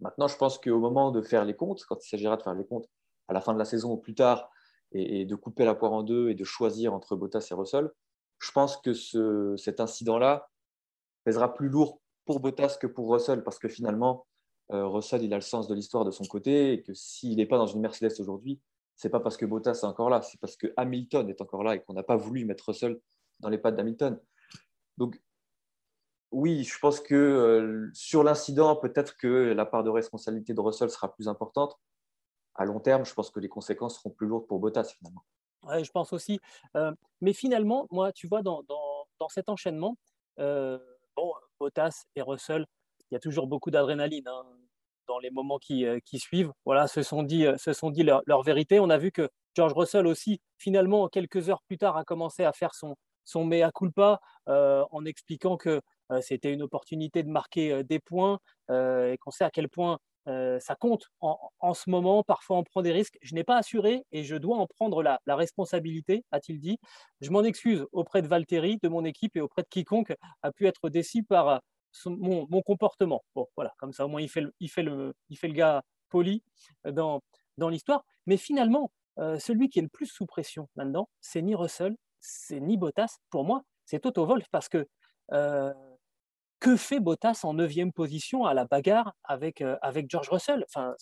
Maintenant, 0.00 0.28
je 0.28 0.36
pense 0.36 0.58
qu'au 0.58 0.78
moment 0.78 1.10
de 1.10 1.20
faire 1.20 1.44
les 1.44 1.56
comptes, 1.56 1.84
quand 1.88 2.02
il 2.04 2.08
s'agira 2.08 2.36
de 2.36 2.42
faire 2.42 2.54
les 2.54 2.66
comptes, 2.66 2.88
à 3.28 3.32
la 3.32 3.40
fin 3.40 3.54
de 3.54 3.58
la 3.58 3.64
saison 3.64 3.92
ou 3.92 3.96
plus 3.96 4.14
tard 4.14 4.50
et, 4.92 5.26
de 5.26 5.34
couper 5.34 5.64
la 5.64 5.74
poire 5.74 5.92
en 5.92 6.02
deux 6.02 6.30
et 6.30 6.34
de 6.34 6.44
choisir 6.44 6.94
entre 6.94 7.14
Bottas 7.14 7.46
et 7.50 7.54
Russell, 7.54 7.90
je 8.38 8.50
pense 8.52 8.76
que 8.78 8.94
ce, 8.94 9.54
cet 9.56 9.80
incident-là 9.80 10.48
pèsera 11.24 11.54
plus 11.54 11.68
lourd 11.68 12.00
pour 12.24 12.40
Bottas 12.40 12.78
que 12.80 12.86
pour 12.86 13.12
Russell 13.12 13.42
parce 13.42 13.58
que 13.58 13.68
finalement, 13.68 14.26
euh, 14.72 14.86
Russell, 14.86 15.22
il 15.22 15.32
a 15.32 15.36
le 15.36 15.42
sens 15.42 15.68
de 15.68 15.74
l'histoire 15.74 16.04
de 16.04 16.10
son 16.10 16.24
côté 16.24 16.72
et 16.72 16.82
que 16.82 16.94
s'il 16.94 17.36
n'est 17.36 17.46
pas 17.46 17.58
dans 17.58 17.66
une 17.66 17.80
Mercedes 17.80 18.20
aujourd'hui, 18.20 18.60
c'est 18.96 19.10
pas 19.10 19.20
parce 19.20 19.36
que 19.36 19.46
Bottas 19.46 19.80
est 19.82 19.84
encore 19.84 20.10
là, 20.10 20.22
c'est 20.22 20.40
parce 20.40 20.56
que 20.56 20.72
Hamilton 20.76 21.28
est 21.28 21.40
encore 21.40 21.62
là 21.62 21.74
et 21.74 21.82
qu'on 21.82 21.94
n'a 21.94 22.02
pas 22.02 22.16
voulu 22.16 22.44
mettre 22.44 22.68
Russell 22.68 23.00
dans 23.40 23.48
les 23.48 23.58
pattes 23.58 23.76
d'Hamilton. 23.76 24.18
Donc, 24.96 25.20
oui, 26.30 26.64
je 26.64 26.78
pense 26.78 27.00
que 27.00 27.14
euh, 27.14 27.90
sur 27.94 28.22
l'incident, 28.22 28.76
peut-être 28.76 29.16
que 29.16 29.52
la 29.52 29.64
part 29.64 29.84
de 29.84 29.90
responsabilité 29.90 30.52
de 30.52 30.60
Russell 30.60 30.90
sera 30.90 31.12
plus 31.12 31.28
importante, 31.28 31.78
à 32.58 32.64
long 32.64 32.80
terme, 32.80 33.06
je 33.06 33.14
pense 33.14 33.30
que 33.30 33.40
les 33.40 33.48
conséquences 33.48 33.96
seront 33.96 34.10
plus 34.10 34.26
lourdes 34.26 34.46
pour 34.46 34.58
Bottas 34.58 34.92
finalement. 34.98 35.24
Je 35.82 35.90
pense 35.90 36.12
aussi. 36.12 36.40
Euh, 36.76 36.92
mais 37.20 37.32
finalement, 37.32 37.86
moi, 37.90 38.12
tu 38.12 38.26
vois, 38.26 38.42
dans, 38.42 38.62
dans, 38.68 39.28
cet 39.28 39.48
enchaînement, 39.48 39.96
euh, 40.38 40.78
bon, 41.16 41.32
Bottas 41.60 42.04
et 42.16 42.22
Russell, 42.22 42.66
il 43.10 43.14
y 43.14 43.16
a 43.16 43.20
toujours 43.20 43.46
beaucoup 43.46 43.70
d'adrénaline 43.70 44.26
hein, 44.26 44.44
dans 45.06 45.18
les 45.18 45.30
moments 45.30 45.58
qui, 45.58 45.84
euh, 45.84 45.98
qui, 46.04 46.18
suivent. 46.18 46.52
Voilà, 46.64 46.88
se 46.88 47.02
sont 47.02 47.22
dit, 47.22 47.46
se 47.56 47.72
sont 47.72 47.90
dit 47.90 48.02
leur, 48.02 48.22
leur, 48.26 48.42
vérité. 48.42 48.80
On 48.80 48.90
a 48.90 48.98
vu 48.98 49.12
que 49.12 49.28
George 49.54 49.72
Russell 49.72 50.06
aussi, 50.06 50.40
finalement, 50.56 51.08
quelques 51.08 51.48
heures 51.48 51.62
plus 51.62 51.78
tard, 51.78 51.96
a 51.96 52.04
commencé 52.04 52.44
à 52.44 52.52
faire 52.52 52.74
son, 52.74 52.96
son 53.24 53.44
mea 53.44 53.70
culpa 53.72 54.20
en 54.46 55.04
expliquant 55.04 55.56
que 55.58 55.82
c'était 56.22 56.52
une 56.52 56.62
opportunité 56.62 57.22
de 57.22 57.28
marquer 57.28 57.84
des 57.84 57.98
points 57.98 58.38
et 58.70 59.16
qu'on 59.20 59.30
sait 59.30 59.44
à 59.44 59.50
quel 59.50 59.68
point 59.68 59.98
euh, 60.28 60.60
ça 60.60 60.74
compte 60.74 61.10
en, 61.20 61.74
ce 61.74 61.88
moment, 61.88 62.22
parfois 62.22 62.58
on 62.58 62.64
prend 62.64 62.82
des 62.82 62.92
risques. 62.92 63.18
Je 63.22 63.34
n'ai 63.34 63.44
pas 63.44 63.56
assuré 63.56 64.04
et 64.12 64.24
je 64.24 64.36
dois 64.36 64.58
en 64.58 64.66
prendre 64.66 65.02
la, 65.02 65.20
responsabilité, 65.26 66.24
a-t-il 66.32 66.60
dit. 66.60 66.78
Je 67.20 67.30
m'en 67.30 67.42
excuse 67.42 67.86
auprès 67.92 68.20
de 68.20 68.28
Valtteri, 68.28 68.78
de 68.82 68.88
mon 68.88 69.04
équipe 69.04 69.36
et 69.36 69.40
auprès 69.40 69.62
de 69.62 69.68
quiconque 69.68 70.14
a 70.42 70.52
pu 70.52 70.66
être 70.66 70.90
déçu 70.90 71.22
par 71.22 71.48
euh, 71.48 71.58
mon, 72.06 72.62
comportement. 72.62 73.24
Bon, 73.34 73.46
voilà, 73.56 73.72
comme 73.78 73.92
ça 73.92 74.04
au 74.04 74.08
moins 74.08 74.20
il 74.20 74.28
fait 74.28 74.42
le, 74.42 74.52
il 74.60 74.68
fait 74.68 74.82
le, 74.82 75.14
il 75.30 75.38
fait 75.38 75.48
le 75.48 75.54
gars 75.54 75.82
poli 76.10 76.42
euh, 76.86 76.92
dans, 76.92 77.20
dans 77.56 77.68
l'histoire. 77.68 78.04
Mais 78.26 78.36
finalement, 78.36 78.90
celui 79.40 79.68
qui 79.68 79.80
est 79.80 79.82
le 79.82 79.88
plus 79.88 80.06
sous 80.06 80.26
pression 80.26 80.68
là-dedans, 80.76 81.08
c'est 81.20 81.42
ni 81.42 81.56
Russell, 81.56 81.96
c'est 82.20 82.60
ni 82.60 82.76
Bottas. 82.76 83.16
Pour 83.30 83.44
moi, 83.44 83.62
c'est 83.84 83.98
Toto 83.98 84.24
Wolff 84.24 84.46
parce 84.52 84.68
que 84.68 84.86
que 86.60 86.76
fait 86.76 87.00
Bottas 87.00 87.40
en 87.44 87.54
neuvième 87.54 87.92
position 87.92 88.44
à 88.44 88.54
la 88.54 88.64
bagarre 88.64 89.14
avec, 89.24 89.60
euh, 89.62 89.76
George 90.08 90.28
Russell? 90.28 90.64
Enfin, 90.68 90.94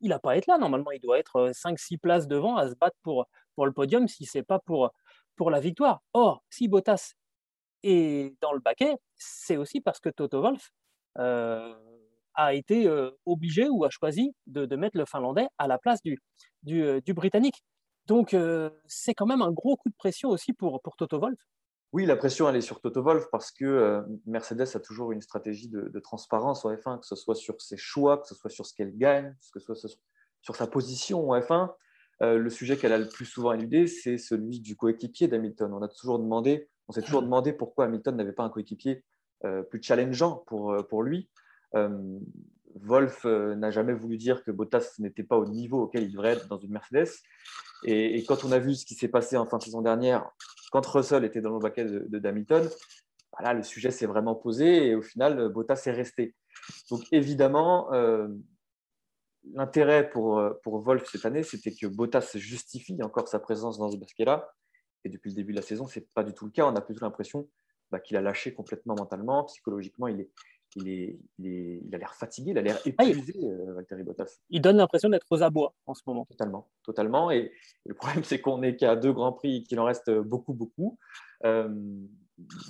Il 0.00 0.08
n'a 0.08 0.18
pas 0.18 0.32
à 0.32 0.36
être 0.36 0.46
là, 0.46 0.58
normalement, 0.58 0.90
il 0.92 1.00
doit 1.00 1.18
être 1.18 1.50
5-6 1.52 1.94
euh, 1.94 1.98
places 2.00 2.28
devant 2.28 2.56
à 2.56 2.68
se 2.68 2.74
battre 2.74 2.96
pour, 3.02 3.26
le 3.58 3.72
podium 3.72 4.08
si 4.08 4.24
ce 4.24 4.38
n'est 4.38 4.44
pas 4.44 4.58
pour, 4.58 4.90
pour 5.36 5.50
la 5.50 5.60
victoire. 5.60 6.02
Or, 6.14 6.42
si 6.50 6.68
Bottas 6.68 7.12
est 7.82 8.34
dans 8.40 8.52
le 8.52 8.60
baquet, 8.60 8.96
c'est 9.16 9.56
aussi 9.56 9.80
parce 9.80 10.00
que 10.00 10.08
Toto 10.08 10.40
Wolff 10.40 10.70
euh, 11.18 11.74
a 12.34 12.54
été 12.54 12.88
obligé 13.26 13.68
ou 13.68 13.84
a 13.84 13.90
choisi 13.90 14.34
de, 14.46 14.76
mettre 14.76 14.96
le 14.96 15.04
Finlandais 15.04 15.48
à 15.58 15.68
la 15.68 15.78
place 15.78 16.02
du, 16.02 16.18
du, 16.62 17.02
du 17.02 17.12
Britannique. 17.12 17.62
Donc, 18.06 18.34
c'est 18.86 19.14
quand 19.14 19.26
même 19.26 19.42
un 19.42 19.52
gros 19.52 19.76
coup 19.76 19.90
de 19.90 19.94
pression 19.94 20.30
aussi 20.30 20.54
pour, 20.54 20.80
pour 20.80 20.96
Toto 20.96 21.18
Wolff. 21.20 21.38
Oui, 21.92 22.06
la 22.06 22.16
pression, 22.16 22.48
elle 22.48 22.56
est 22.56 22.62
sur 22.62 22.80
Toto 22.80 23.02
Wolff 23.02 23.28
parce 23.30 23.52
que 23.52 23.66
euh, 23.66 24.00
Mercedes 24.24 24.66
a 24.74 24.80
toujours 24.80 25.12
une 25.12 25.20
stratégie 25.20 25.68
de, 25.68 25.98
transparence 26.00 26.64
en 26.64 26.72
F1, 26.72 27.00
que 27.00 27.06
ce 27.06 27.14
soit 27.14 27.34
sur 27.34 27.60
ses 27.60 27.76
choix, 27.76 28.16
que 28.16 28.26
ce 28.26 28.34
soit 28.34 28.48
sur 28.48 28.64
ce 28.64 28.74
qu'elle 28.74 28.96
gagne, 28.96 29.36
que 29.52 29.60
ce 29.60 29.74
soit 29.74 29.76
sur, 30.40 30.56
sa 30.56 30.66
position 30.66 31.28
en 31.28 31.38
F1. 31.38 31.70
Euh, 32.22 32.38
le 32.38 32.48
sujet 32.48 32.78
qu'elle 32.78 32.94
a 32.94 32.98
le 32.98 33.08
plus 33.08 33.26
souvent 33.26 33.52
éludé, 33.52 33.86
c'est 33.86 34.16
celui 34.16 34.60
du 34.60 34.74
coéquipier 34.74 35.28
d'Hamilton. 35.28 35.70
On 35.74 35.82
a 35.82 35.88
toujours 35.88 36.18
demandé, 36.18 36.70
on 36.88 36.92
s'est 36.92 37.02
toujours 37.02 37.22
demandé 37.22 37.52
pourquoi 37.52 37.84
Hamilton 37.84 38.16
n'avait 38.16 38.32
pas 38.32 38.44
un 38.44 38.50
coéquipier 38.50 39.04
euh, 39.44 39.62
plus 39.62 39.82
challengeant 39.82 40.44
pour, 40.46 40.74
pour 40.88 41.02
lui. 41.02 41.28
Wolf 42.74 43.24
n'a 43.24 43.70
jamais 43.70 43.92
voulu 43.92 44.16
dire 44.16 44.42
que 44.44 44.50
Bottas 44.50 44.94
n'était 44.98 45.22
pas 45.22 45.36
au 45.36 45.46
niveau 45.46 45.82
auquel 45.82 46.04
il 46.04 46.12
devrait 46.12 46.32
être 46.32 46.48
dans 46.48 46.58
une 46.58 46.72
Mercedes. 46.72 47.08
Et, 47.84 48.24
quand 48.24 48.44
on 48.44 48.52
a 48.52 48.58
vu 48.58 48.74
ce 48.74 48.86
qui 48.86 48.94
s'est 48.94 49.08
passé 49.08 49.36
en 49.36 49.46
fin 49.46 49.58
de 49.58 49.62
saison 49.64 49.82
dernière 49.82 50.30
quand 50.70 50.86
Russell 50.86 51.24
était 51.24 51.40
dans 51.40 51.52
le 51.52 51.58
baquet 51.58 51.84
de, 51.84 52.06
de 52.08 52.28
Hamilton, 52.28 52.68
voilà, 53.38 53.54
le 53.54 53.62
sujet 53.62 53.90
s'est 53.90 54.06
vraiment 54.06 54.34
posé 54.34 54.86
et 54.86 54.94
au 54.94 55.02
final, 55.02 55.48
Bottas 55.48 55.82
est 55.86 55.92
resté. 55.92 56.34
Donc 56.90 57.02
évidemment, 57.12 57.92
euh, 57.92 58.28
l'intérêt 59.52 60.08
pour, 60.08 60.42
pour 60.62 60.80
Wolf 60.80 61.08
cette 61.10 61.26
année, 61.26 61.42
c'était 61.42 61.72
que 61.72 61.86
Bottas 61.86 62.32
justifie 62.36 63.02
encore 63.02 63.28
sa 63.28 63.38
présence 63.38 63.78
dans 63.78 63.90
ce 63.90 63.96
basket-là. 63.96 64.50
Et 65.04 65.08
depuis 65.08 65.30
le 65.30 65.36
début 65.36 65.52
de 65.52 65.56
la 65.56 65.62
saison, 65.62 65.86
ce 65.86 65.98
n'est 65.98 66.06
pas 66.14 66.22
du 66.22 66.32
tout 66.32 66.44
le 66.44 66.52
cas. 66.52 66.66
On 66.66 66.76
a 66.76 66.80
plutôt 66.80 67.04
l'impression 67.04 67.48
bah, 67.90 68.00
qu'il 68.00 68.16
a 68.16 68.20
lâché 68.20 68.54
complètement 68.54 68.94
mentalement, 68.94 69.44
psychologiquement, 69.44 70.06
il 70.08 70.20
est, 70.20 70.30
il, 70.76 70.88
est, 70.88 71.18
il, 71.38 71.94
a 71.94 71.98
l'air 71.98 72.14
fatigué, 72.14 72.52
il 72.52 72.58
a 72.58 72.62
l'air 72.62 72.78
ah, 72.98 73.04
épuisé, 73.04 73.34
euh, 73.44 73.74
Valtteri 73.74 74.02
Bottas. 74.02 74.40
Il 74.50 74.60
donne 74.60 74.76
l'impression 74.76 75.08
d'être 75.08 75.26
aux 75.30 75.42
abois 75.42 75.74
en 75.86 75.94
ce 75.94 76.02
moment. 76.06 76.26
Totalement, 76.26 76.70
totalement. 76.82 77.30
Et, 77.30 77.52
le 77.84 77.94
problème, 77.94 78.24
c'est 78.24 78.40
qu'on 78.40 78.58
n'est 78.58 78.76
qu'à 78.76 78.96
deux 78.96 79.12
grands 79.12 79.32
prix, 79.32 79.64
qu'il 79.64 79.78
en 79.80 79.84
reste 79.84 80.10
beaucoup, 80.10 80.54
beaucoup. 80.54 80.98
Euh, 81.44 81.68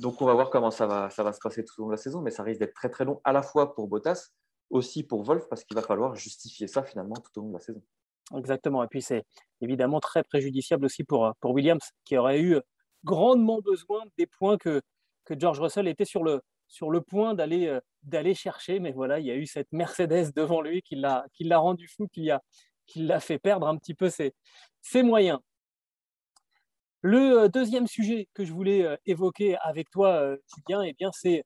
donc, 0.00 0.20
on 0.20 0.26
va 0.26 0.34
voir 0.34 0.50
comment 0.50 0.70
ça 0.70 0.86
va, 0.86 1.10
ça 1.10 1.22
va 1.22 1.32
se 1.32 1.40
passer 1.40 1.64
tout 1.64 1.74
au 1.78 1.82
long 1.82 1.88
de 1.88 1.92
la 1.92 1.98
saison, 1.98 2.20
mais 2.20 2.30
ça 2.30 2.42
risque 2.42 2.60
d'être 2.60 2.74
très, 2.74 2.90
très 2.90 3.04
long 3.04 3.20
à 3.24 3.32
la 3.32 3.42
fois 3.42 3.74
pour 3.74 3.88
Bottas, 3.88 4.30
aussi 4.70 5.04
pour 5.04 5.22
Wolf, 5.22 5.48
parce 5.48 5.64
qu'il 5.64 5.76
va 5.76 5.82
falloir 5.82 6.14
justifier 6.16 6.66
ça 6.66 6.82
finalement 6.82 7.14
tout 7.14 7.38
au 7.38 7.42
long 7.42 7.48
de 7.48 7.54
la 7.54 7.60
saison. 7.60 7.82
Exactement. 8.36 8.82
Et 8.82 8.88
puis, 8.88 9.02
c'est 9.02 9.24
évidemment 9.60 10.00
très 10.00 10.22
préjudiciable 10.22 10.86
aussi 10.86 11.04
pour, 11.04 11.32
pour 11.40 11.52
Williams, 11.52 11.90
qui 12.04 12.16
aurait 12.16 12.40
eu 12.40 12.58
grandement 13.04 13.60
besoin 13.60 14.02
des 14.16 14.26
points 14.26 14.56
que, 14.58 14.80
que 15.24 15.38
George 15.38 15.60
Russell 15.60 15.88
était 15.88 16.04
sur 16.04 16.22
le, 16.22 16.40
sur 16.72 16.90
le 16.90 17.02
point 17.02 17.34
d'aller 17.34 17.66
euh, 17.66 17.80
d'aller 18.02 18.34
chercher, 18.34 18.80
mais 18.80 18.92
voilà, 18.92 19.20
il 19.20 19.26
y 19.26 19.30
a 19.30 19.36
eu 19.36 19.44
cette 19.46 19.70
Mercedes 19.72 20.32
devant 20.34 20.62
lui 20.62 20.80
qui 20.80 20.96
l'a 20.96 21.26
qui 21.34 21.44
l'a 21.44 21.58
rendu 21.58 21.86
fou, 21.86 22.08
qui 22.08 22.22
l'a 22.22 22.42
qui 22.86 23.00
l'a 23.00 23.20
fait 23.20 23.38
perdre 23.38 23.68
un 23.68 23.76
petit 23.76 23.94
peu 23.94 24.08
ses, 24.08 24.34
ses 24.80 25.02
moyens. 25.02 25.38
Le 27.02 27.42
euh, 27.42 27.48
deuxième 27.48 27.86
sujet 27.86 28.26
que 28.32 28.46
je 28.46 28.54
voulais 28.54 28.86
euh, 28.86 28.96
évoquer 29.04 29.56
avec 29.58 29.90
toi, 29.90 30.34
Julien, 30.56 30.82
eh 30.82 30.94
bien 30.94 31.10
c'est 31.12 31.44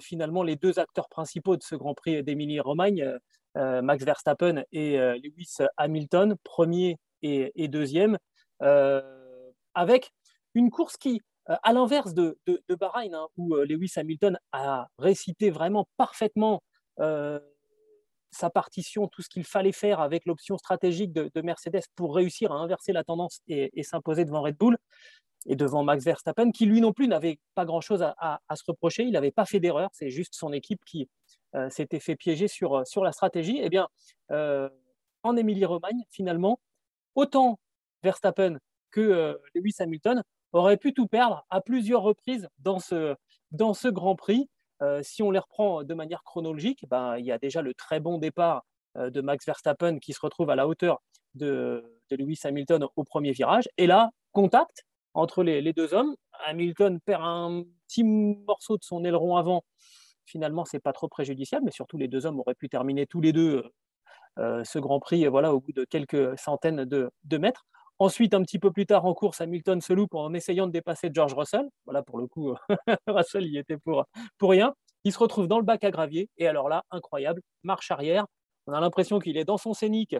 finalement 0.00 0.44
les 0.44 0.54
deux 0.54 0.78
acteurs 0.78 1.08
principaux 1.08 1.56
de 1.56 1.64
ce 1.64 1.74
Grand 1.74 1.92
Prix 1.92 2.22
d'Émilie-Romagne, 2.22 3.18
Max 3.56 4.04
Verstappen 4.04 4.62
et 4.70 4.96
Lewis 4.96 5.56
Hamilton, 5.76 6.36
premier 6.44 6.96
et, 7.22 7.66
deuxième, 7.66 8.18
avec 8.60 10.12
une 10.54 10.70
course 10.70 10.96
qui, 10.96 11.20
à 11.48 11.72
l'inverse 11.72 12.14
de, 12.14 12.38
de, 12.46 12.74
Bahreïn, 12.74 13.14
hein, 13.14 13.26
où 13.36 13.54
Lewis 13.56 13.92
Hamilton 13.96 14.38
a 14.52 14.88
récité 14.98 15.50
vraiment 15.50 15.88
parfaitement 15.96 16.62
sa 18.30 18.50
partition, 18.50 19.08
tout 19.08 19.22
ce 19.22 19.28
qu'il 19.28 19.44
fallait 19.44 19.72
faire 19.72 20.00
avec 20.00 20.26
l'option 20.26 20.58
stratégique 20.58 21.12
de, 21.12 21.40
Mercedes 21.42 21.82
pour 21.94 22.14
réussir 22.14 22.52
à 22.52 22.56
inverser 22.56 22.92
la 22.92 23.04
tendance 23.04 23.40
et, 23.48 23.82
s'imposer 23.82 24.24
devant 24.24 24.42
Red 24.42 24.56
Bull 24.56 24.76
et 25.46 25.56
devant 25.56 25.82
Max 25.82 26.04
Verstappen, 26.04 26.50
qui 26.50 26.66
lui 26.66 26.80
non 26.80 26.92
plus 26.92 27.08
n'avait 27.08 27.38
pas 27.54 27.64
grand-chose 27.64 28.02
à, 28.02 28.40
se 28.54 28.62
reprocher. 28.66 29.04
Il 29.04 29.12
n'avait 29.12 29.30
pas 29.30 29.46
fait 29.46 29.60
d'erreur, 29.60 29.90
c'est 29.92 30.10
juste 30.10 30.34
son 30.34 30.52
équipe 30.52 30.84
qui 30.84 31.08
euh, 31.54 31.70
s'était 31.70 32.00
fait 32.00 32.16
piéger 32.16 32.48
sur, 32.48 32.74
euh, 32.74 32.84
sur 32.84 33.04
la 33.04 33.12
stratégie. 33.12 33.60
Eh 33.62 33.70
bien, 33.70 33.88
euh, 34.30 34.68
en 35.22 35.36
Émilie-Romagne, 35.36 36.04
finalement, 36.10 36.60
autant 37.14 37.58
Verstappen 38.02 38.58
que 38.90 39.38
Lewis 39.54 39.74
Hamilton 39.80 40.22
auraient 40.52 40.76
pu 40.76 40.94
tout 40.94 41.06
perdre 41.06 41.44
à 41.50 41.60
plusieurs 41.60 42.02
reprises 42.02 42.48
dans 42.58 42.78
ce, 42.78 43.14
dans 43.50 43.74
ce 43.74 43.88
Grand 43.88 44.16
Prix. 44.16 44.48
Euh, 44.82 45.00
si 45.02 45.22
on 45.22 45.30
les 45.30 45.38
reprend 45.38 45.82
de 45.82 45.94
manière 45.94 46.22
chronologique, 46.22 46.84
ben, 46.88 47.16
il 47.18 47.24
y 47.24 47.32
a 47.32 47.38
déjà 47.38 47.62
le 47.62 47.74
très 47.74 48.00
bon 48.00 48.18
départ 48.18 48.64
euh, 48.96 49.10
de 49.10 49.20
Max 49.20 49.44
Verstappen 49.44 49.98
qui 49.98 50.12
se 50.12 50.20
retrouve 50.20 50.50
à 50.50 50.56
la 50.56 50.68
hauteur 50.68 51.02
de, 51.34 51.84
Lewis 52.10 52.40
Hamilton 52.44 52.86
au 52.96 53.04
premier 53.04 53.32
virage. 53.32 53.68
Et 53.76 53.86
là, 53.86 54.10
contact 54.32 54.84
entre 55.14 55.42
les, 55.42 55.72
deux 55.72 55.92
hommes. 55.92 56.14
Hamilton 56.46 57.00
perd 57.00 57.22
un 57.22 57.64
petit 57.86 58.04
morceau 58.04 58.78
de 58.78 58.84
son 58.84 59.04
aileron 59.04 59.36
avant. 59.36 59.64
Finalement, 60.24 60.64
c'est 60.64 60.78
pas 60.78 60.92
trop 60.92 61.08
préjudiciable, 61.08 61.66
mais 61.66 61.70
surtout 61.70 61.98
les 61.98 62.08
deux 62.08 62.24
hommes 62.24 62.40
auraient 62.40 62.54
pu 62.54 62.68
terminer 62.68 63.06
tous 63.06 63.20
les 63.20 63.32
deux 63.32 63.62
euh, 64.38 64.62
ce 64.64 64.78
Grand 64.78 65.00
Prix 65.00 65.26
voilà, 65.26 65.52
au 65.52 65.60
bout 65.60 65.72
de 65.72 65.84
quelques 65.84 66.38
centaines 66.38 66.84
de 66.84 67.38
mètres. 67.38 67.66
Ensuite, 68.00 68.32
un 68.32 68.42
petit 68.42 68.60
peu 68.60 68.70
plus 68.70 68.86
tard 68.86 69.04
en 69.06 69.14
course, 69.14 69.40
Hamilton 69.40 69.80
se 69.80 69.92
loupe 69.92 70.14
en 70.14 70.32
essayant 70.32 70.68
de 70.68 70.72
dépasser 70.72 71.10
George 71.12 71.34
Russell. 71.34 71.68
Voilà, 71.84 72.02
pour 72.02 72.18
le 72.18 72.28
coup, 72.28 72.54
Russell 73.08 73.46
y 73.46 73.58
était 73.58 73.76
pour, 73.76 74.04
rien. 74.40 74.72
Il 75.02 75.12
se 75.12 75.18
retrouve 75.18 75.48
dans 75.48 75.58
le 75.58 75.64
bac 75.64 75.82
à 75.82 75.90
gravier. 75.90 76.30
Et 76.36 76.46
alors 76.46 76.68
là, 76.68 76.84
incroyable, 76.92 77.42
marche 77.64 77.90
arrière. 77.90 78.26
On 78.68 78.72
a 78.72 78.80
l'impression 78.80 79.18
qu'il 79.18 79.36
est 79.36 79.44
dans 79.44 79.56
son 79.56 79.74
scénique 79.74 80.14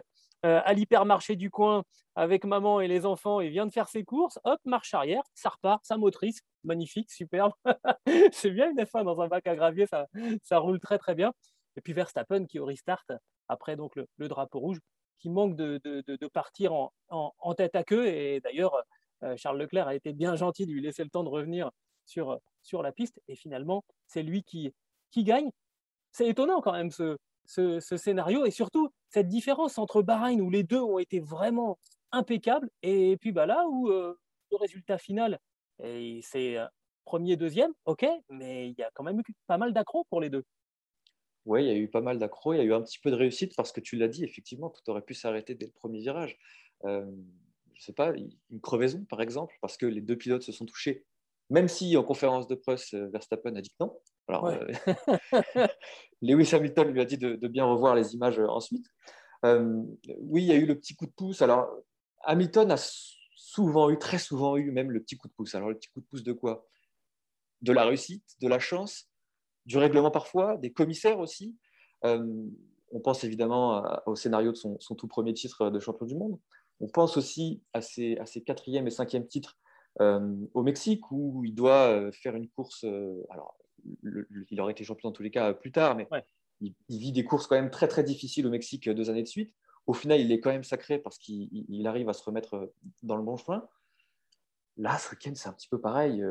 euh, 0.45 0.59
à 0.65 0.73
l'hypermarché 0.73 1.37
du 1.37 1.49
coin 1.49 1.83
avec 2.15 2.43
maman 2.43 2.81
et 2.81 2.87
les 2.89 3.05
enfants. 3.05 3.39
Il 3.39 3.51
vient 3.51 3.65
de 3.65 3.71
faire 3.71 3.87
ses 3.87 4.03
courses. 4.03 4.39
Hop, 4.43 4.59
marche 4.65 4.93
arrière, 4.93 5.23
ça 5.33 5.49
repart, 5.49 5.85
sa 5.85 5.95
motrice. 5.95 6.41
Magnifique, 6.65 7.09
superbe. 7.09 7.53
C'est 8.33 8.51
bien 8.51 8.71
une 8.71 8.79
F1 8.79 9.05
dans 9.05 9.21
un 9.21 9.27
bac 9.27 9.47
à 9.47 9.55
gravier, 9.55 9.85
ça, 9.85 10.07
ça 10.43 10.57
roule 10.57 10.79
très 10.79 10.97
très 10.97 11.15
bien. 11.15 11.31
Et 11.77 11.81
puis 11.81 11.93
Verstappen 11.93 12.45
qui 12.45 12.59
au 12.59 12.65
restart 12.65 13.05
après 13.47 13.77
donc 13.77 13.93
le 13.95 14.27
drapeau 14.27 14.59
rouge 14.59 14.79
qui 15.19 15.29
manque 15.29 15.55
de, 15.55 16.27
partir 16.27 16.73
en, 17.09 17.53
tête 17.55 17.75
à 17.75 17.83
queue. 17.83 18.07
Et 18.07 18.39
d'ailleurs, 18.41 18.83
euh, 19.23 19.35
Charles 19.37 19.59
Leclerc 19.59 19.87
a 19.87 19.95
été 19.95 20.13
bien 20.13 20.35
gentil 20.35 20.65
de 20.65 20.71
lui 20.71 20.81
laisser 20.81 21.03
le 21.03 21.09
temps 21.09 21.23
de 21.23 21.29
revenir 21.29 21.71
sur, 22.05 22.39
la 22.73 22.91
piste. 22.91 23.21
Et 23.27 23.35
finalement, 23.35 23.83
c'est 24.07 24.23
lui 24.23 24.43
qui, 24.43 24.73
gagne. 25.17 25.49
C'est 26.11 26.27
étonnant 26.27 26.61
quand 26.61 26.73
même 26.73 26.91
ce, 26.91 27.17
ce, 27.45 27.79
scénario 27.97 28.45
et 28.45 28.51
surtout 28.51 28.89
cette 29.09 29.27
différence 29.27 29.77
entre 29.77 30.01
Bahreïn 30.01 30.41
où 30.41 30.49
les 30.49 30.63
deux 30.63 30.81
ont 30.81 30.99
été 30.99 31.19
vraiment 31.19 31.77
impeccables 32.11 32.69
et 32.81 33.17
puis 33.17 33.31
bah, 33.31 33.45
là 33.45 33.67
où 33.67 33.89
euh, 33.89 34.15
le 34.51 34.57
résultat 34.57 34.97
final, 34.97 35.39
c'est 35.79 36.57
euh, 36.57 36.65
premier, 37.05 37.37
deuxième, 37.37 37.73
ok, 37.85 38.05
mais 38.29 38.69
il 38.69 38.75
y 38.77 38.83
a 38.83 38.89
quand 38.93 39.03
même 39.03 39.19
eu 39.19 39.23
pas 39.47 39.57
mal 39.57 39.73
d'accros 39.73 40.05
pour 40.09 40.21
les 40.21 40.29
deux. 40.29 40.43
Oui, 41.45 41.63
il 41.63 41.67
y 41.67 41.71
a 41.71 41.75
eu 41.75 41.87
pas 41.87 42.01
mal 42.01 42.19
d'accros, 42.19 42.53
il 42.53 42.57
y 42.57 42.59
a 42.59 42.63
eu 42.63 42.73
un 42.73 42.81
petit 42.81 42.99
peu 42.99 43.11
de 43.11 43.15
réussite 43.15 43.55
parce 43.55 43.71
que 43.71 43.79
tu 43.79 43.95
l'as 43.95 44.07
dit, 44.07 44.23
effectivement, 44.23 44.69
tout 44.69 44.87
aurait 44.89 45.01
pu 45.01 45.13
s'arrêter 45.13 45.55
dès 45.55 45.65
le 45.65 45.71
premier 45.71 45.99
virage. 45.99 46.37
Euh, 46.85 47.05
je 47.73 47.81
ne 47.81 47.83
sais 47.83 47.93
pas, 47.93 48.13
une 48.49 48.61
crevaison 48.61 49.05
par 49.05 49.21
exemple, 49.21 49.55
parce 49.61 49.77
que 49.77 49.85
les 49.85 50.01
deux 50.01 50.17
pilotes 50.17 50.43
se 50.43 50.51
sont 50.51 50.65
touchés, 50.65 51.05
même 51.49 51.67
si 51.67 51.95
en 51.97 52.03
conférence 52.03 52.47
de 52.47 52.55
presse, 52.55 52.93
euh, 52.93 53.07
Verstappen 53.07 53.55
a 53.55 53.61
dit 53.61 53.69
que 53.69 53.75
non. 53.79 53.97
Alors, 54.27 54.47
euh, 54.47 54.67
Lewis 56.21 56.53
Hamilton 56.53 56.91
lui 56.91 57.01
a 57.01 57.05
dit 57.05 57.17
de, 57.17 57.47
bien 57.47 57.65
revoir 57.65 57.95
les 57.95 58.13
images 58.13 58.39
ensuite. 58.39 58.85
oui, 59.43 60.43
il 60.43 60.47
y 60.47 60.51
a 60.51 60.55
eu 60.55 60.65
le 60.65 60.77
petit 60.77 60.95
coup 60.95 61.05
de 61.05 61.11
pouce. 61.11 61.41
Alors, 61.41 61.67
Hamilton 62.23 62.71
a 62.71 62.77
souvent 63.35 63.89
eu, 63.89 63.97
très 63.97 64.19
souvent 64.19 64.57
eu 64.57 64.71
même 64.71 64.91
le 64.91 65.01
petit 65.01 65.17
coup 65.17 65.29
de 65.29 65.33
pouce. 65.33 65.55
Alors, 65.55 65.69
le 65.69 65.75
petit 65.75 65.89
coup 65.89 66.01
de 66.01 66.05
pouce 66.05 66.23
de 66.23 66.33
quoi? 66.33 66.67
De 67.61 67.71
la 67.71 67.85
réussite, 67.85 68.35
de 68.41 68.47
la 68.47 68.59
chance 68.59 69.08
du 69.65 69.77
règlement 69.77 70.11
parfois, 70.11 70.57
des 70.57 70.71
commissaires 70.71 71.19
aussi. 71.19 71.55
Euh, 72.05 72.45
on 72.91 72.99
pense 72.99 73.23
évidemment 73.23 73.83
au 74.07 74.15
scénario 74.15 74.51
de 74.51 74.57
son, 74.57 74.77
tout 74.97 75.07
premier 75.07 75.33
titre 75.33 75.69
de 75.69 75.79
champion 75.79 76.05
du 76.05 76.15
monde. 76.15 76.39
On 76.79 76.87
pense 76.87 77.17
aussi 77.17 77.61
à 77.73 77.81
ses, 77.81 78.17
à 78.17 78.25
ses 78.25 78.41
quatrième 78.41 78.87
et 78.87 78.91
cinquième 78.91 79.27
titres 79.27 79.59
euh, 80.01 80.35
au 80.53 80.63
Mexique 80.63 81.11
où 81.11 81.43
il 81.45 81.53
doit 81.53 81.89
euh, 81.89 82.11
faire 82.11 82.35
une 82.35 82.49
course. 82.49 82.83
alors, 83.29 83.55
il 84.03 84.59
aurait 84.59 84.71
été 84.71 84.83
champion 84.83 85.09
dans 85.09 85.13
tous 85.13 85.23
les 85.23 85.31
cas 85.31 85.53
plus 85.53 85.71
tard, 85.71 85.95
mais 85.95 86.07
il, 86.61 86.73
vit 86.89 87.11
des 87.11 87.23
courses 87.23 87.47
quand 87.47 87.55
même 87.55 87.69
très 87.69 87.87
très 87.87 88.03
difficiles 88.03 88.47
au 88.47 88.49
Mexique 88.49 88.89
deux 88.89 89.09
années 89.09 89.23
de 89.23 89.27
suite. 89.27 89.53
Au 89.85 89.93
final, 89.93 90.19
il 90.19 90.31
est 90.31 90.39
quand 90.39 90.51
même 90.51 90.63
sacré 90.63 90.99
parce 90.99 91.17
qu'il 91.17 91.85
arrive 91.85 92.09
à 92.09 92.13
se 92.13 92.23
remettre 92.23 92.71
dans 93.03 93.17
le 93.17 93.23
bon 93.23 93.37
chemin. 93.37 93.67
Là, 94.77 94.97
ce 94.97 95.11
week-end, 95.11 95.33
c'est 95.35 95.49
un 95.49 95.53
petit 95.53 95.67
peu 95.67 95.79
pareil. 95.79 96.23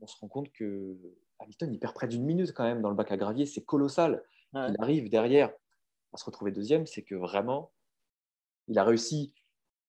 on, 0.00 0.06
se 0.06 0.16
rend 0.18 0.28
compte 0.28 0.50
que 0.52 0.96
Hamilton, 1.40 1.72
il 1.72 1.78
perd 1.78 1.94
près 1.94 2.08
d'une 2.08 2.24
minute 2.24 2.52
quand 2.52 2.64
même 2.64 2.82
dans 2.82 2.90
le 2.90 2.94
bac 2.94 3.10
à 3.12 3.16
gravier, 3.16 3.46
c'est 3.46 3.64
colossal. 3.64 4.22
Il 4.54 4.74
arrive 4.78 5.08
derrière 5.10 5.52
à 6.12 6.16
se 6.16 6.24
retrouver 6.24 6.52
deuxième, 6.52 6.86
c'est 6.86 7.02
que 7.02 7.14
vraiment, 7.14 7.72
il 8.68 8.78
a 8.78 8.84
réussi 8.84 9.34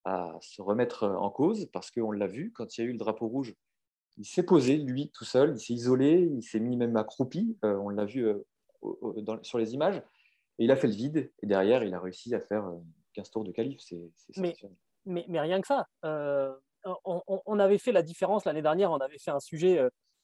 à 0.04 0.36
se 0.40 0.62
remettre 0.62 1.04
en 1.04 1.30
cause 1.30 1.66
parce 1.72 1.90
qu'on 1.90 2.12
l'a 2.12 2.26
vu, 2.26 2.52
quand 2.52 2.76
il 2.76 2.80
y 2.80 2.84
a 2.84 2.86
eu 2.86 2.92
le 2.92 2.98
drapeau 2.98 3.28
rouge, 3.28 3.54
il 4.18 4.26
s'est 4.26 4.42
posé, 4.42 4.76
lui, 4.76 5.10
tout 5.10 5.24
seul, 5.24 5.54
il 5.56 5.60
s'est 5.60 5.72
isolé, 5.72 6.28
il 6.32 6.42
s'est 6.42 6.60
mis 6.60 6.76
même 6.76 6.96
accroupi, 6.96 7.56
euh, 7.64 7.76
on 7.76 7.88
l'a 7.88 8.04
vu 8.04 8.26
euh, 8.26 8.44
sur 9.42 9.58
les 9.58 9.74
images, 9.74 9.96
et 10.58 10.64
il 10.64 10.70
a 10.70 10.76
fait 10.76 10.88
le 10.88 10.94
vide, 10.94 11.32
et 11.42 11.46
derrière, 11.46 11.82
il 11.82 11.94
a 11.94 12.00
réussi 12.00 12.34
à 12.34 12.40
faire 12.40 12.70
15 13.14 13.26
euh, 13.26 13.30
tours 13.30 13.44
de 13.44 13.52
qualif. 13.52 13.80
C'est 13.80 14.00
mais, 14.36 14.54
mais, 15.06 15.24
mais, 15.28 15.40
rien 15.40 15.60
que 15.60 15.66
ça. 15.66 15.88
On, 17.04 17.22
on, 17.46 17.58
avait 17.60 17.78
fait 17.78 17.92
la 17.92 18.02
différence 18.02 18.44
l'année 18.44 18.60
dernière, 18.60 18.90
on 18.90 18.98
avait 18.98 19.18
fait 19.18 19.30
un 19.30 19.40
sujet 19.40 19.80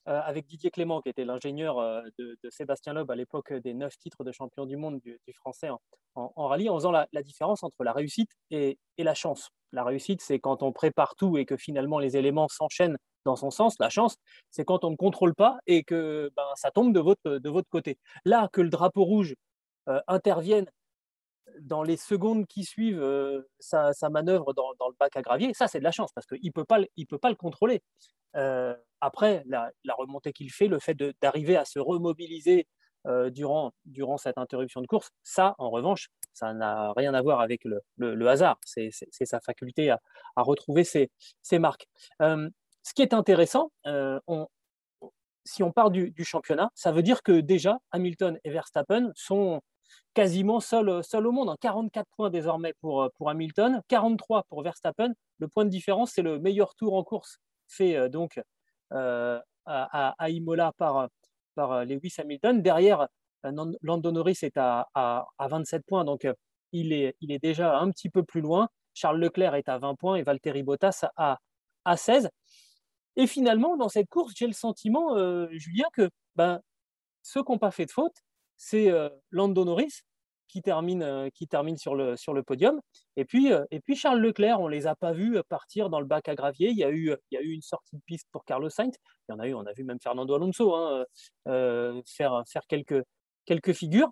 avec 0.08 0.46
Didier 0.46 0.70
Clément, 0.70 1.00
qui 1.00 1.08
était 1.08 1.24
l'ingénieur 1.24 1.78
euh, 1.78 2.02
de, 2.18 2.36
Sébastien 2.50 2.94
Loeb 2.94 3.10
à 3.10 3.14
l'époque 3.14 3.52
des 3.52 3.74
neuf 3.74 3.96
titres 3.98 4.24
de 4.24 4.32
champion 4.32 4.66
du 4.66 4.76
monde 4.76 5.00
du, 5.00 5.18
français 5.34 5.68
en, 6.14 6.48
rallye, 6.48 6.68
en 6.68 6.76
faisant 6.76 6.90
la, 6.90 7.06
différence 7.22 7.62
entre 7.62 7.84
la 7.84 7.92
réussite 7.92 8.30
et, 8.50 8.78
la 8.98 9.14
chance. 9.14 9.50
La 9.72 9.84
réussite, 9.84 10.22
c'est 10.22 10.38
quand 10.38 10.62
on 10.62 10.72
prépare 10.72 11.14
tout 11.16 11.36
et 11.36 11.44
que 11.44 11.56
finalement 11.56 11.98
les 11.98 12.16
éléments 12.16 12.48
s'enchaînent 12.48 12.96
dans 13.24 13.36
son 13.36 13.50
sens. 13.50 13.76
La 13.78 13.90
chance, 13.90 14.16
c'est 14.50 14.64
quand 14.64 14.84
on 14.84 14.90
ne 14.90 14.96
contrôle 14.96 15.34
pas 15.34 15.58
et 15.66 15.84
que 15.84 16.30
ben, 16.34 16.46
ça 16.56 16.70
tombe 16.70 16.94
de 16.94 17.00
votre, 17.00 17.68
côté. 17.68 17.98
Là, 18.24 18.48
que 18.52 18.62
le 18.62 18.70
drapeau 18.70 19.04
rouge 19.04 19.34
euh, 19.88 20.00
intervienne 20.08 20.66
dans 21.60 21.82
les 21.82 21.96
secondes 21.96 22.46
qui 22.46 22.64
suivent 22.64 23.02
euh, 23.02 23.42
sa, 23.58 23.92
manœuvre 24.10 24.52
dans, 24.52 24.70
le 24.70 24.96
bac 24.98 25.16
à 25.16 25.22
gravier, 25.22 25.52
ça 25.54 25.68
c'est 25.68 25.78
de 25.78 25.84
la 25.84 25.90
chance 25.90 26.12
parce 26.12 26.26
qu'il 26.26 26.40
ne 26.44 26.50
peut, 26.50 26.64
pas, 26.64 26.78
peut 27.08 27.18
pas 27.18 27.30
le 27.30 27.36
contrôler. 27.36 27.82
Euh, 28.36 28.74
après, 29.00 29.44
la, 29.46 29.70
remontée 29.96 30.32
qu'il 30.32 30.50
fait, 30.50 30.68
le 30.68 30.78
fait 30.78 30.96
d'arriver 31.20 31.56
à 31.56 31.64
se 31.64 31.78
remobiliser 31.78 32.66
euh, 33.06 33.30
durant, 33.30 33.72
durant 33.84 34.18
cette 34.18 34.38
interruption 34.38 34.80
de 34.80 34.86
course, 34.86 35.10
ça 35.22 35.54
en 35.58 35.70
revanche, 35.70 36.08
ça 36.32 36.52
n'a 36.52 36.92
rien 36.96 37.14
à 37.14 37.22
voir 37.22 37.40
avec 37.40 37.62
le, 37.64 38.28
hasard, 38.28 38.58
c'est 38.64 38.90
sa 39.10 39.40
faculté 39.40 39.90
à, 39.90 40.00
retrouver 40.36 40.84
ses, 40.84 41.10
marques. 41.58 41.88
ce 42.20 42.94
qui 42.94 43.02
est 43.02 43.14
intéressant, 43.14 43.70
si 45.48 45.62
on 45.62 45.72
part 45.72 45.90
du, 45.90 46.12
championnat, 46.24 46.70
ça 46.74 46.92
veut 46.92 47.02
dire 47.02 47.22
que 47.22 47.40
déjà 47.40 47.78
Hamilton 47.90 48.38
et 48.44 48.50
Verstappen 48.50 49.10
sont 49.14 49.62
quasiment 50.14 50.60
seul, 50.60 51.02
seul 51.04 51.26
au 51.26 51.32
monde. 51.32 51.54
44 51.60 52.02
hein. 52.02 52.08
points 52.16 52.30
désormais 52.30 52.74
pour, 52.80 53.02
euh, 53.02 53.08
Hamilton, 53.26 53.82
43 53.88 54.44
pour 54.48 54.62
Verstappen. 54.62 55.12
Le 55.38 55.48
point 55.48 55.64
de 55.64 55.70
différence, 55.70 56.12
c'est 56.12 56.22
le 56.22 56.38
meilleur 56.38 56.74
tour 56.74 56.94
en 56.94 57.04
course 57.04 57.38
fait 57.68 57.96
euh, 57.96 58.08
donc 58.08 58.40
euh, 58.92 59.38
à, 59.66 60.30
Imola 60.30 60.72
par, 60.76 61.08
Lewis 61.56 62.14
Hamilton. 62.18 62.62
Derrière, 62.62 63.08
Lando 63.44 64.10
Norris 64.10 64.38
est 64.42 64.56
à, 64.56 64.88
à, 64.94 65.26
27 65.38 65.84
points, 65.86 66.04
donc 66.04 66.26
il 66.72 66.92
est, 66.92 67.16
il 67.20 67.32
est 67.32 67.38
déjà 67.38 67.78
un 67.78 67.90
petit 67.90 68.08
peu 68.08 68.22
plus 68.22 68.40
loin. 68.40 68.68
Charles 68.94 69.20
Leclerc 69.20 69.54
est 69.54 69.68
à 69.68 69.78
20 69.78 69.94
points 69.96 70.16
et 70.16 70.22
Valtteri 70.22 70.62
Bottas 70.62 71.04
à, 71.16 71.38
à 71.84 71.96
16. 71.96 72.30
Et 73.16 73.26
finalement, 73.26 73.76
dans 73.76 73.88
cette 73.88 74.08
course, 74.08 74.32
j'ai 74.36 74.46
le 74.46 74.52
sentiment, 74.52 75.16
Julien, 75.50 75.86
que 75.92 76.08
ben, 76.36 76.60
ceux 77.22 77.42
qui 77.42 77.52
n'ont 77.52 77.58
pas 77.58 77.70
fait 77.70 77.86
de 77.86 77.90
faute, 77.90 78.14
c'est 78.58 78.92
Lando 79.30 79.64
Norris 79.64 80.02
qui 80.48 80.62
termine, 80.62 81.30
qui 81.34 81.46
termine 81.46 81.76
sur, 81.76 81.94
le, 81.94 82.16
sur 82.16 82.34
le 82.34 82.42
podium. 82.42 82.80
Et 83.16 83.24
puis, 83.24 83.50
et 83.70 83.80
puis 83.80 83.96
Charles 83.96 84.20
Leclerc, 84.20 84.60
on 84.60 84.66
ne 84.66 84.72
les 84.72 84.86
a 84.86 84.94
pas 84.94 85.12
vus 85.12 85.38
partir 85.48 85.90
dans 85.90 86.00
le 86.00 86.06
bac 86.06 86.28
à 86.28 86.34
gravier. 86.34 86.70
Il 86.70 86.76
y 86.76 86.84
a 86.84 86.90
eu, 86.90 87.14
il 87.30 87.34
y 87.34 87.38
a 87.38 87.42
eu 87.42 87.52
une 87.52 87.62
sortie 87.62 87.96
de 87.96 88.02
piste 88.04 88.26
pour 88.32 88.44
Carlos 88.44 88.70
Sainz. 88.70 88.94
Il 89.28 89.32
y 89.32 89.34
en 89.34 89.38
a 89.38 89.46
eu, 89.46 89.54
on 89.54 89.64
a 89.64 89.72
vu 89.72 89.84
même 89.84 90.00
Fernando 90.02 90.34
Alonso 90.34 90.74
hein, 90.74 91.04
faire, 92.06 92.42
faire 92.46 92.66
quelques, 92.66 93.04
quelques 93.44 93.72
figures. 93.72 94.10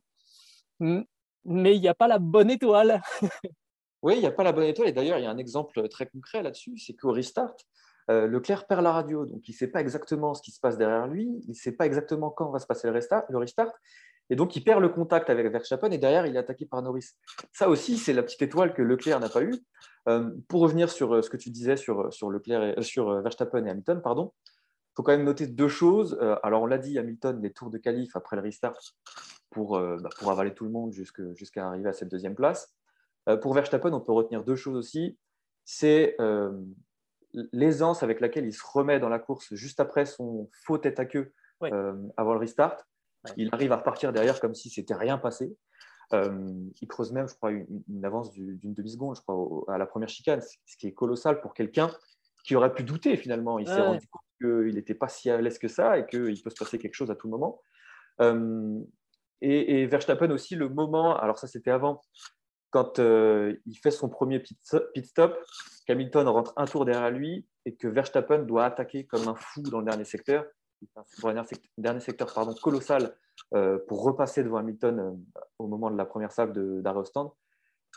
Mais 0.80 1.74
il 1.74 1.80
n'y 1.80 1.88
a 1.88 1.94
pas 1.94 2.08
la 2.08 2.18
bonne 2.18 2.50
étoile. 2.50 3.00
oui, 4.02 4.14
il 4.16 4.20
n'y 4.20 4.26
a 4.26 4.32
pas 4.32 4.42
la 4.42 4.52
bonne 4.52 4.64
étoile. 4.64 4.88
Et 4.88 4.92
d'ailleurs, 4.92 5.18
il 5.18 5.22
y 5.22 5.26
a 5.26 5.30
un 5.30 5.38
exemple 5.38 5.88
très 5.88 6.06
concret 6.06 6.42
là-dessus 6.42 6.76
c'est 6.78 6.94
qu'au 6.94 7.12
restart, 7.12 7.54
euh, 8.08 8.26
Leclerc 8.26 8.66
perd 8.66 8.82
la 8.82 8.92
radio, 8.92 9.26
donc 9.26 9.48
il 9.48 9.50
ne 9.50 9.56
sait 9.56 9.66
pas 9.66 9.80
exactement 9.80 10.34
ce 10.34 10.42
qui 10.42 10.52
se 10.52 10.60
passe 10.60 10.78
derrière 10.78 11.08
lui, 11.08 11.24
il 11.42 11.48
ne 11.48 11.54
sait 11.54 11.72
pas 11.72 11.86
exactement 11.86 12.30
quand 12.30 12.50
va 12.50 12.60
se 12.60 12.66
passer 12.66 12.86
le 12.86 12.92
restart, 12.92 13.24
le 13.28 13.38
restart 13.38 13.72
et 14.30 14.36
donc 14.36 14.56
il 14.56 14.64
perd 14.64 14.80
le 14.80 14.88
contact 14.88 15.30
avec 15.30 15.46
Verstappen, 15.50 15.90
et 15.90 15.98
derrière, 15.98 16.26
il 16.26 16.36
est 16.36 16.38
attaqué 16.38 16.66
par 16.66 16.82
Norris. 16.82 17.10
Ça 17.52 17.68
aussi, 17.68 17.96
c'est 17.98 18.12
la 18.12 18.22
petite 18.22 18.42
étoile 18.42 18.74
que 18.74 18.82
Leclerc 18.82 19.20
n'a 19.20 19.28
pas 19.28 19.42
eue. 19.42 19.54
Euh, 20.08 20.30
pour 20.48 20.60
revenir 20.60 20.90
sur 20.90 21.14
euh, 21.14 21.22
ce 21.22 21.30
que 21.30 21.36
tu 21.36 21.50
disais 21.50 21.76
sur, 21.76 22.12
sur, 22.12 22.30
Leclerc 22.30 22.82
sur 22.82 23.20
Verstappen 23.22 23.64
et 23.64 23.70
Hamilton, 23.70 24.00
pardon, 24.02 24.32
il 24.46 24.92
faut 24.96 25.02
quand 25.02 25.12
même 25.12 25.24
noter 25.24 25.46
deux 25.46 25.68
choses. 25.68 26.18
alors, 26.42 26.62
on 26.62 26.66
l'a 26.66 26.78
dit, 26.78 26.98
Hamilton, 26.98 27.40
les 27.42 27.52
tours 27.52 27.70
de 27.70 27.78
qualif 27.78 28.16
après 28.16 28.36
le 28.36 28.42
restart 28.42 28.78
pour, 29.50 29.78
bah, 29.78 30.08
pour 30.18 30.30
avaler 30.30 30.54
tout 30.54 30.64
le 30.64 30.70
monde 30.70 30.92
jusqu'à 30.92 31.66
arriver 31.66 31.90
à 31.90 31.92
cette 31.92 32.08
deuxième 32.08 32.34
place. 32.34 32.74
pour 33.42 33.52
Verstappen, 33.52 33.92
on 33.92 34.00
peut 34.00 34.12
retenir 34.12 34.42
deux 34.42 34.56
choses 34.56 34.74
aussi. 34.74 35.18
C'est 35.66 36.16
l'aisance 37.52 38.02
avec 38.02 38.20
laquelle 38.20 38.46
il 38.46 38.52
se 38.52 38.62
remet 38.64 38.98
dans 38.98 39.08
la 39.08 39.18
course 39.18 39.54
juste 39.54 39.80
après 39.80 40.06
son 40.06 40.48
faux 40.64 40.78
tête 40.78 40.98
à 40.98 41.04
queue 41.04 41.32
euh, 41.62 41.94
avant 42.16 42.34
le 42.34 42.40
restart. 42.40 42.76
Il 43.36 43.50
arrive 43.52 43.72
à 43.72 43.76
repartir 43.76 44.12
derrière 44.12 44.40
comme 44.40 44.54
si 44.54 44.70
c'était 44.70 44.94
rien 44.94 45.18
passé. 45.18 45.56
Euh, 46.12 46.52
il 46.80 46.88
creuse 46.88 47.12
même, 47.12 47.28
je 47.28 47.34
crois, 47.34 47.50
une, 47.50 48.04
avance 48.04 48.30
d'une 48.32 48.74
demi-seconde, 48.74 49.16
je 49.16 49.22
crois, 49.22 49.64
à 49.74 49.78
la 49.78 49.86
première 49.86 50.08
chicane, 50.08 50.40
ce 50.40 50.76
qui 50.76 50.86
est 50.86 50.92
colossal 50.92 51.40
pour 51.40 51.52
quelqu'un 51.52 51.90
qui 52.44 52.54
aurait 52.54 52.72
pu 52.72 52.84
douter 52.84 53.16
finalement. 53.16 53.58
Il 53.58 53.66
s'est 53.66 53.80
rendu 53.80 54.06
compte 54.06 54.22
qu'il 54.40 54.74
n'était 54.74 54.94
pas 54.94 55.08
si 55.08 55.30
à 55.30 55.40
l'aise 55.40 55.58
que 55.58 55.68
ça 55.68 55.98
et 55.98 56.06
qu'il 56.06 56.40
peut 56.42 56.50
se 56.50 56.56
passer 56.56 56.78
quelque 56.78 56.94
chose 56.94 57.10
à 57.10 57.16
tout 57.16 57.28
moment. 57.28 57.60
Euh, 58.20 58.80
et, 59.40 59.82
et, 59.82 59.86
Verstappen 59.86 60.30
aussi, 60.30 60.54
le 60.54 60.68
moment, 60.68 61.16
alors 61.16 61.38
ça 61.38 61.46
c'était 61.46 61.72
avant, 61.72 62.00
quand 62.70 62.98
euh, 62.98 63.54
il 63.66 63.76
fait 63.76 63.90
son 63.90 64.08
premier 64.08 64.40
pit 64.40 64.58
stop, 65.04 65.38
Hamilton 65.88 66.28
rentre 66.28 66.52
un 66.56 66.66
tour 66.66 66.84
derrière 66.84 67.10
lui 67.10 67.46
et 67.64 67.74
que 67.74 67.88
Verstappen 67.88 68.40
doit 68.40 68.64
attaquer 68.64 69.06
comme 69.06 69.28
un 69.28 69.34
fou 69.34 69.62
dans 69.62 69.80
le 69.80 69.84
dernier 69.84 70.04
secteur, 70.04 70.44
dernier 71.78 72.00
secteur 72.00 72.32
pardon, 72.32 72.54
colossal 72.54 73.16
euh, 73.54 73.78
pour 73.88 74.02
repasser 74.02 74.42
devant 74.42 74.58
Hamilton 74.58 74.98
euh, 74.98 75.42
au 75.58 75.66
moment 75.66 75.90
de 75.90 75.96
la 75.96 76.04
première 76.04 76.32
salve 76.32 76.52
d'arrêt 76.82 77.04
stand. 77.04 77.30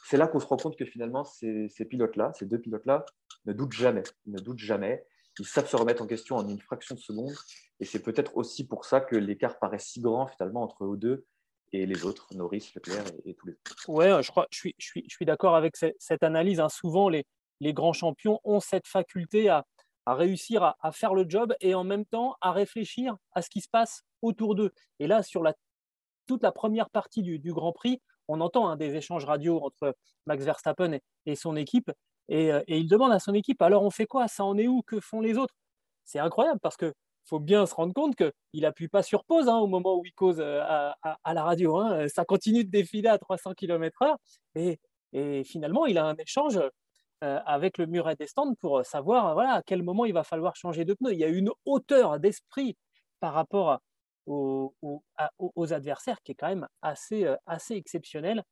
C'est 0.06 0.18
là 0.18 0.28
qu'on 0.28 0.40
se 0.40 0.46
rend 0.46 0.58
compte 0.58 0.78
que 0.78 0.86
finalement, 0.86 1.24
ces, 1.24 1.70
pilotes-là, 1.90 2.32
ces 2.34 2.46
deux 2.46 2.60
pilotes-là, 2.60 3.06
ne 3.46 3.54
doutent 3.54 3.74
jamais. 3.74 4.04
Ils 4.26 4.34
ne 4.34 4.40
doutent 4.40 4.60
jamais. 4.60 5.06
Ils 5.40 5.46
savent 5.46 5.68
se 5.68 5.76
remettre 5.76 6.02
en 6.02 6.08
question 6.08 6.36
en 6.36 6.48
une 6.48 6.60
fraction 6.60 6.96
de 6.96 7.00
seconde. 7.00 7.34
Et 7.80 7.86
c'est 7.86 8.02
peut-être 8.02 8.38
aussi 8.38 8.68
pour 8.68 8.86
ça 8.86 9.02
que 9.02 9.16
l'écart 9.16 9.60
paraît 9.60 9.80
si 9.80 10.02
grand 10.02 10.28
finalement 10.28 10.64
entre 10.64 10.86
eux 10.86 10.98
deux 10.98 11.26
et 11.72 11.86
les 11.86 12.06
autres, 12.06 12.28
Norris, 12.34 12.72
Leclerc 12.76 13.06
et, 13.26 13.36
tous 13.36 13.48
les 13.48 13.54
autres. 13.54 13.90
Ouais, 13.90 14.24
je 14.24 14.32
je 14.52 14.58
suis, 14.58 14.76
je 14.78 14.86
suis, 14.86 15.04
je 15.08 15.16
suis 15.16 15.26
d'accord 15.26 15.56
avec 15.56 15.76
cette, 15.76 16.24
analyse. 16.24 16.60
Hein. 16.60 16.70
Souvent, 16.70 17.10
les, 17.10 17.26
les 17.60 17.74
grands 17.74 17.94
champions 17.94 18.40
ont 18.44 18.60
cette 18.60 18.88
faculté 18.88 19.50
à, 19.50 19.66
à 20.06 20.16
réussir 20.16 20.76
à, 20.80 20.92
faire 20.92 21.14
le 21.14 21.26
job 21.28 21.54
et 21.62 21.76
en 21.76 21.84
même 21.84 22.06
temps 22.06 22.36
à 22.42 22.52
réfléchir 22.52 23.16
à 23.34 23.42
ce 23.42 23.50
qui 23.50 23.62
se 23.62 23.70
passe 23.70 24.04
autour 24.22 24.56
d'eux. 24.56 24.72
Et 25.00 25.08
là, 25.08 25.24
sur 25.24 25.44
toute 26.28 26.44
la 26.44 26.52
première 26.52 26.90
partie 26.90 27.22
du, 27.22 27.54
Grand 27.54 27.72
Prix, 27.72 28.02
on 28.28 28.42
entend 28.42 28.68
hein, 28.70 28.76
des 28.76 28.96
échanges 28.96 29.26
radio 29.26 29.64
entre 29.64 29.96
Max 30.26 30.44
Verstappen 30.44 31.00
et, 31.26 31.36
son 31.36 31.56
équipe. 31.56 31.92
Et, 32.28 32.52
euh, 32.52 32.62
et, 32.68 32.78
il 32.78 32.88
demande 32.88 33.12
à 33.12 33.20
son 33.20 33.34
équipe, 33.34 33.62
alors 33.62 33.84
on 33.84 33.90
fait 33.90 34.06
quoi? 34.06 34.28
Ça 34.28 34.44
en 34.46 34.58
est 34.58 34.68
où? 34.68 34.82
Que 34.84 35.00
font 35.00 35.22
les 35.22 35.38
autres? 35.38 35.56
C'est 36.06 36.20
incroyable 36.20 36.60
parce 36.62 36.78
que 36.78 36.94
faut 37.30 37.40
bien 37.40 37.66
se 37.66 37.76
rendre 37.76 37.94
compte 37.94 38.16
qu'il 38.16 38.66
appuie 38.66 38.88
pas 38.88 39.04
sur 39.04 39.24
pause 39.24 39.48
hein, 39.48 39.58
au 39.58 39.68
moment 39.68 39.98
où 39.98 40.06
il 40.06 40.14
cause 40.14 40.40
euh, 40.40 40.62
à, 40.64 41.34
la 41.34 41.44
radio. 41.44 41.78
Hein. 41.78 42.08
Ça 42.08 42.26
continue 42.26 42.64
de 42.66 42.72
défiler 42.72 43.08
à 43.08 43.18
300 43.18 43.54
km/h. 43.54 44.16
Et, 44.56 45.44
finalement, 45.44 45.86
il 45.86 45.98
a 45.98 46.06
un 46.06 46.16
échange 46.16 46.60
avec 47.22 47.78
le 47.78 47.86
muret 47.86 48.16
des 48.16 48.28
stands 48.28 48.56
pour 48.56 48.86
savoir 48.86 49.34
voilà, 49.34 49.56
à 49.56 49.62
quel 49.62 49.84
moment 49.84 50.06
il 50.06 50.14
va 50.14 50.24
falloir 50.24 50.56
changer 50.56 50.86
de 50.86 50.94
pneu. 50.94 51.14
Il 51.14 51.20
y 51.20 51.24
a 51.24 51.28
une 51.28 51.52
hauteur 51.66 52.20
d'esprit 52.20 52.78
par 53.20 53.34
rapport 53.34 53.80
aux, 54.26 54.74
adversaires 55.72 56.22
qui 56.24 56.32
est 56.32 56.36
quand 56.36 56.48
même 56.48 56.68
assez, 56.82 57.26
euh, 57.26 57.36
assez 57.46 57.76
exceptionnelle. 57.76 58.44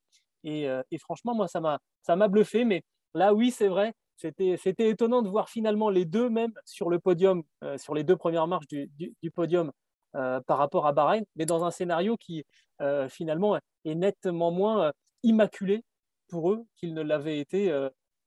Et, 0.44 0.68
franchement, 0.98 1.34
moi, 1.34 1.48
ça 1.48 2.16
m'a 2.16 2.28
bluffé. 2.28 2.64
Mais 2.64 2.82
là, 3.14 3.34
oui, 3.34 3.50
c'est 3.50 3.68
vrai, 3.68 3.94
c'était 4.18 4.88
étonnant 4.88 5.22
de 5.22 5.28
voir 5.28 5.48
finalement 5.48 5.90
les 5.90 6.04
deux 6.04 6.28
même 6.28 6.52
sur 6.64 6.90
le 6.90 6.98
podium, 6.98 7.42
euh, 7.62 7.78
sur 7.78 7.94
les 7.94 8.04
deux 8.04 8.16
premières 8.16 8.46
marches 8.46 8.66
du, 8.66 9.30
podium 9.32 9.70
euh, 10.16 10.40
par 10.40 10.58
rapport 10.58 10.86
à 10.86 10.92
Bahreïn, 10.92 11.24
mais 11.36 11.46
dans 11.46 11.64
un 11.64 11.70
scénario 11.70 12.16
qui 12.16 12.44
euh, 12.80 13.08
finalement 13.08 13.56
est 13.84 13.94
nettement 13.94 14.50
moins 14.50 14.92
immaculé 15.22 15.84
pour 16.28 16.50
eux 16.50 16.64
qu'il 16.76 16.94
ne 16.94 17.02
l'avait 17.02 17.38
été 17.38 17.70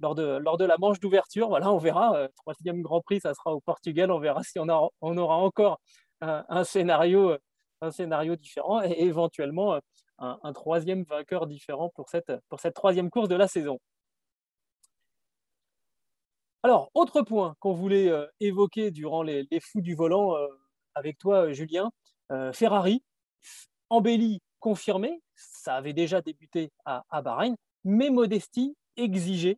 lors, 0.02 0.16
de, 0.16 0.66
la 0.66 0.78
manche 0.78 1.00
d'ouverture. 1.00 1.50
On 1.50 1.78
verra. 1.78 2.28
troisième 2.36 2.82
Grand 2.82 3.02
Prix, 3.02 3.22
ça 3.22 3.34
sera 3.34 3.54
au 3.54 3.62
Portugal. 3.62 4.12
On 4.12 4.20
verra 4.20 4.44
si 4.44 4.60
on, 4.60 4.68
aura 4.70 5.36
encore 5.38 5.80
un, 6.22 6.64
scénario, 6.64 7.36
un 7.82 7.92
scénario 7.92 8.36
différent 8.36 8.82
et 8.84 9.04
éventuellement 9.04 9.76
un, 9.76 10.40
un, 10.44 10.54
troisième 10.54 11.04
vainqueur 11.04 11.48
différent 11.48 11.90
pour 11.96 12.10
cette, 12.10 12.32
troisième 12.74 13.10
course 13.10 13.28
de 13.28 13.36
la 13.36 13.48
saison. 13.48 13.80
Alors, 16.64 16.92
autre 16.94 17.24
point 17.24 17.56
qu'on 17.60 17.74
voulait 17.74 18.10
euh, 18.10 18.28
évoquer 18.40 18.92
durant 18.92 19.24
les, 19.24 19.48
fous 19.60 19.82
du 19.82 19.96
volant 19.96 20.36
euh, 20.36 20.48
avec 20.94 21.18
toi, 21.18 21.48
euh, 21.48 21.54
Julien, 21.54 21.92
Ferrari, 22.54 23.04
embelli, 23.90 24.40
confirmé, 24.60 25.22
ça 25.36 25.76
avait 25.76 25.92
déjà 25.92 26.22
débuté 26.22 26.72
à, 26.86 27.04
Bahreïn, 27.22 27.58
mais 27.84 28.10
modestie 28.10 28.78
exigée. 28.96 29.58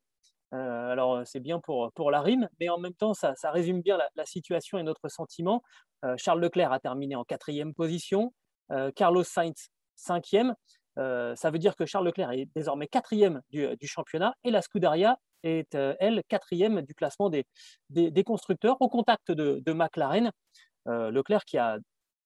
Alors, 0.56 1.22
c'est 1.26 1.40
bien 1.40 1.60
pour, 1.60 1.92
pour 1.94 2.12
la 2.12 2.22
rime, 2.22 2.48
mais 2.60 2.70
en 2.70 2.78
même 2.78 2.94
temps, 2.94 3.14
ça, 3.14 3.34
résume 3.46 3.82
bien 3.82 3.98
la, 4.16 4.26
situation 4.26 4.78
et 4.78 4.84
notre 4.84 5.10
sentiment. 5.10 5.64
Charles 6.18 6.42
Leclerc 6.42 6.72
a 6.72 6.80
terminé 6.80 7.16
en 7.16 7.24
quatrième 7.24 7.74
position, 7.74 8.34
Carlos 8.96 9.24
Sainz 9.24 9.70
cinquième. 9.96 10.56
ça 10.96 11.52
veut 11.52 11.60
dire 11.60 11.76
que 11.76 11.86
Charles 11.86 12.06
Leclerc 12.06 12.32
est 12.32 12.48
désormais 12.56 12.88
quatrième 12.88 13.42
du, 13.50 13.76
du 13.78 13.88
championnat 13.88 14.36
et 14.44 14.52
la 14.52 14.62
Scuderia 14.62 15.18
est, 15.44 15.76
euh, 15.76 15.96
elle, 16.00 16.24
quatrième 16.28 16.82
du 16.82 16.94
classement 16.96 17.30
des, 17.30 17.46
des, 17.90 18.24
constructeurs 18.24 18.78
au 18.82 18.90
contact 18.90 19.32
de, 19.32 19.62
de 19.66 19.74
McLaren. 19.74 20.32
Euh, 20.88 21.12
Leclerc 21.12 21.46
qui 21.46 21.58
a 21.58 21.78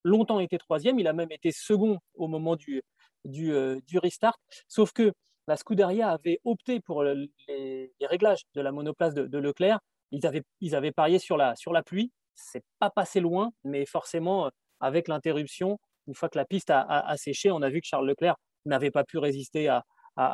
longtemps 0.03 0.39
été 0.39 0.57
troisième, 0.57 0.99
il 0.99 1.07
a 1.07 1.13
même 1.13 1.31
été 1.31 1.51
second 1.51 1.99
au 2.15 2.27
moment 2.27 2.55
du, 2.55 2.81
du, 3.25 3.53
euh, 3.53 3.79
du 3.87 3.99
restart, 3.99 4.39
sauf 4.67 4.93
que 4.93 5.13
la 5.47 5.55
Scuderia 5.55 6.10
avait 6.10 6.39
opté 6.43 6.79
pour 6.81 7.03
les, 7.03 7.91
réglages 8.01 8.43
de 8.53 8.62
la 8.62 8.71
monoplace 8.71 9.13
de, 9.13 9.38
Leclerc. 9.38 9.79
Ils 10.12 10.25
avaient, 10.27 10.43
ils 10.62 10.75
avaient 10.75 10.91
parié 10.91 11.19
sur 11.19 11.38
la, 11.38 11.55
sur 11.55 11.73
la 11.73 11.83
pluie. 11.83 12.12
C'est 12.36 12.63
pas 12.79 12.89
passé 12.89 13.19
loin, 13.19 13.51
mais 13.63 13.86
forcément, 13.86 14.49
avec 14.79 15.07
l'interruption, 15.07 15.79
une 16.07 16.13
fois 16.13 16.29
que 16.29 16.38
la 16.38 16.45
piste 16.45 16.69
a, 16.69 17.15
séché, 17.17 17.51
on 17.51 17.62
a 17.62 17.69
vu 17.69 17.81
que 17.81 17.88
Charles 17.88 18.07
Leclerc 18.07 18.36
n'avait 18.65 18.91
pas 18.91 19.03
pu 19.03 19.17
résister 19.17 19.67
à, 19.69 19.83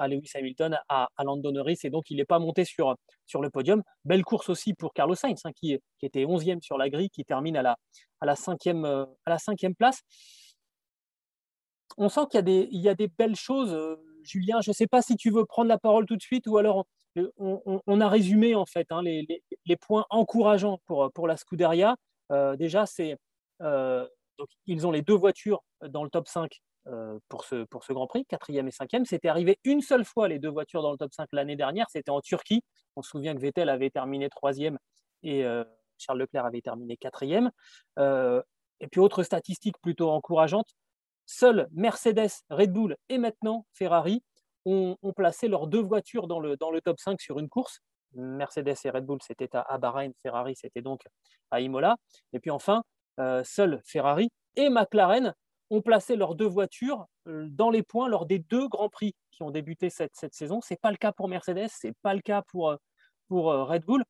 Lewis 0.08 0.32
Hamilton, 0.34 0.80
à, 0.90 1.10
à, 1.16 1.24
Lando 1.24 1.52
Norris, 1.52 1.80
et 1.84 1.90
donc 1.90 2.10
il 2.10 2.18
n'est 2.18 2.26
pas 2.26 2.40
monté 2.40 2.66
sur, 2.66 2.96
sur 3.26 3.42
le 3.42 3.50
podium. 3.50 3.84
Belle 4.06 4.24
course 4.24 4.50
aussi 4.50 4.74
pour 4.74 4.94
Carlos 4.94 5.16
Sainz, 5.16 5.42
hein, 5.46 5.52
qui, 5.54 5.78
qui, 6.00 6.06
était 6.06 6.24
11e 6.24 6.62
sur 6.62 6.78
la 6.78 6.90
grille, 6.90 7.10
qui 7.10 7.26
termine 7.26 7.58
à 7.58 7.62
la, 7.62 7.78
à 8.22 8.26
la, 8.26 8.36
cinquième, 8.36 8.86
euh, 8.86 9.06
à 9.26 9.32
la 9.32 9.40
cinquième 9.40 9.76
place. 9.76 10.02
On 11.98 12.10
sent 12.10 12.22
qu'il 12.32 12.48
y, 12.48 12.78
y 12.78 12.90
a 12.90 12.96
des 12.96 13.08
belles 13.08 13.36
choses. 13.36 13.74
Euh, 14.24 14.26
Julien, 14.26 14.62
je 14.62 14.72
ne 14.72 14.74
sais 14.74 14.88
pas 14.88 15.02
si 15.02 15.16
tu 15.16 15.30
veux 15.30 15.46
prendre 15.46 15.68
la 15.68 15.78
parole 15.78 16.06
tout 16.06 16.16
de 16.16 16.22
suite 16.22 16.48
ou 16.48 16.58
alors 16.58 16.86
on, 17.38 17.82
on, 17.86 18.02
a 18.02 18.10
résumé 18.10 18.56
en 18.56 18.66
fait 18.66 18.88
hein, 18.92 19.02
les, 19.04 19.78
points 19.78 20.06
encourageants 20.10 20.80
pour, 20.86 21.12
pour 21.12 21.28
la 21.28 21.38
Scuderia. 21.38 21.96
Euh, 22.32 22.56
déjà, 22.56 22.86
c'est 22.86 23.18
donc, 23.60 24.50
ils 24.66 24.88
ont 24.88 24.92
les 24.92 25.02
deux 25.02 25.16
voitures 25.16 25.64
dans 25.82 26.04
le 26.04 26.10
top 26.10 26.28
5 26.28 26.60
euh, 26.88 27.18
pour, 27.30 27.44
ce, 27.46 27.64
pour 27.64 27.84
ce 27.84 27.94
Grand 27.94 28.08
Prix, 28.08 28.26
quatrième 28.26 28.68
et 28.68 28.72
cinquième. 28.72 29.06
C'était 29.06 29.28
arrivé 29.28 29.60
une 29.64 29.82
seule 29.82 30.06
fois 30.06 30.28
les 30.28 30.40
deux 30.40 30.50
voitures 30.50 30.82
dans 30.82 30.92
le 30.92 30.98
top 30.98 31.14
5 31.14 31.30
l'année 31.32 31.56
dernière, 31.56 31.86
c'était 31.90 32.12
en 32.12 32.22
Turquie. 32.22 32.64
On 32.96 33.02
se 33.02 33.10
souvient 33.10 33.36
que 33.36 33.40
Vettel 33.40 33.70
avait 33.70 33.90
terminé 33.90 34.30
troisième 34.30 34.78
et 35.24 35.46
euh, 35.46 35.64
Charles 35.98 36.20
Leclerc 36.20 36.46
avait 36.46 36.62
terminé 36.62 36.98
quatrième. 36.98 37.52
Euh, 38.00 38.42
et 38.80 38.88
puis 38.88 39.00
autre 39.00 39.24
statistique 39.24 39.78
plutôt 39.82 40.10
encourageante, 40.10 40.68
seuls 41.26 41.68
Mercedes, 41.72 42.30
Red 42.50 42.72
Bull 42.72 42.98
et 43.10 43.18
maintenant 43.18 43.66
Ferrari 43.74 44.24
ont, 44.66 44.96
placé 45.16 45.48
leurs 45.48 45.68
deux 45.68 45.82
voitures 45.82 46.28
dans 46.28 46.40
le, 46.40 46.58
dans 46.58 46.72
le 46.72 46.82
top 46.82 47.00
5 47.00 47.20
sur 47.20 47.40
une 47.40 47.50
course. 47.50 47.80
Mercedes 48.14 48.76
et 48.86 48.90
Red 48.90 49.06
Bull, 49.06 49.20
c'était 49.22 49.50
à, 49.54 49.78
Bahreïn, 49.78 50.14
Ferrari, 50.22 50.56
c'était 50.56 50.82
donc 50.82 51.02
à 51.52 51.60
Imola. 51.60 51.98
Et 52.32 52.40
puis 52.40 52.52
enfin, 52.52 52.84
seuls 53.44 53.82
Ferrari 53.86 54.30
et 54.56 54.70
McLaren 54.70 55.34
ont 55.70 55.82
placé 55.82 56.16
leurs 56.16 56.36
deux 56.36 56.48
voitures 56.48 57.08
dans 57.26 57.70
les 57.70 57.84
points 57.84 58.08
lors 58.08 58.26
des 58.26 58.40
deux 58.40 58.68
grands 58.68 58.90
prix 58.90 59.16
qui 59.32 59.44
ont 59.44 59.52
débuté 59.52 59.90
cette, 59.90 60.16
cette 60.16 60.34
saison. 60.34 60.62
Ce 60.62 60.74
n'est 60.74 60.78
pas 60.78 60.92
le 60.92 60.98
cas 60.98 61.12
pour 61.12 61.28
Mercedes, 61.28 61.70
ce 61.70 61.88
n'est 61.88 61.94
pas 62.02 62.14
le 62.14 62.22
cas 62.22 62.44
pour, 62.44 62.76
pour 63.28 63.46
Red 63.46 63.84
Bull. 63.84 64.04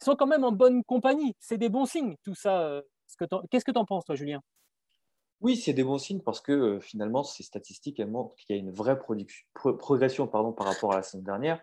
Ils 0.00 0.04
sont 0.04 0.16
quand 0.16 0.26
même 0.26 0.44
en 0.44 0.52
bonne 0.52 0.82
compagnie. 0.84 1.34
C'est 1.38 1.58
des 1.58 1.68
bons 1.68 1.86
signes, 1.86 2.16
tout 2.24 2.34
ça. 2.34 2.80
Qu'est-ce 3.50 3.64
que 3.64 3.72
tu 3.72 3.78
en 3.78 3.84
penses, 3.84 4.04
toi, 4.04 4.14
Julien? 4.14 4.40
Oui, 5.40 5.56
c'est 5.56 5.72
des 5.72 5.84
bons 5.84 5.98
signes 5.98 6.20
parce 6.20 6.40
que 6.40 6.80
finalement, 6.80 7.22
ces 7.22 7.42
statistiques 7.42 8.00
montrent 8.00 8.34
qu'il 8.36 8.56
y 8.56 8.58
a 8.58 8.60
une 8.60 8.72
vraie 8.72 8.98
progression 8.98 10.26
par 10.26 10.44
rapport 10.44 10.92
à 10.92 10.96
la 10.96 11.02
semaine 11.02 11.24
dernière 11.24 11.60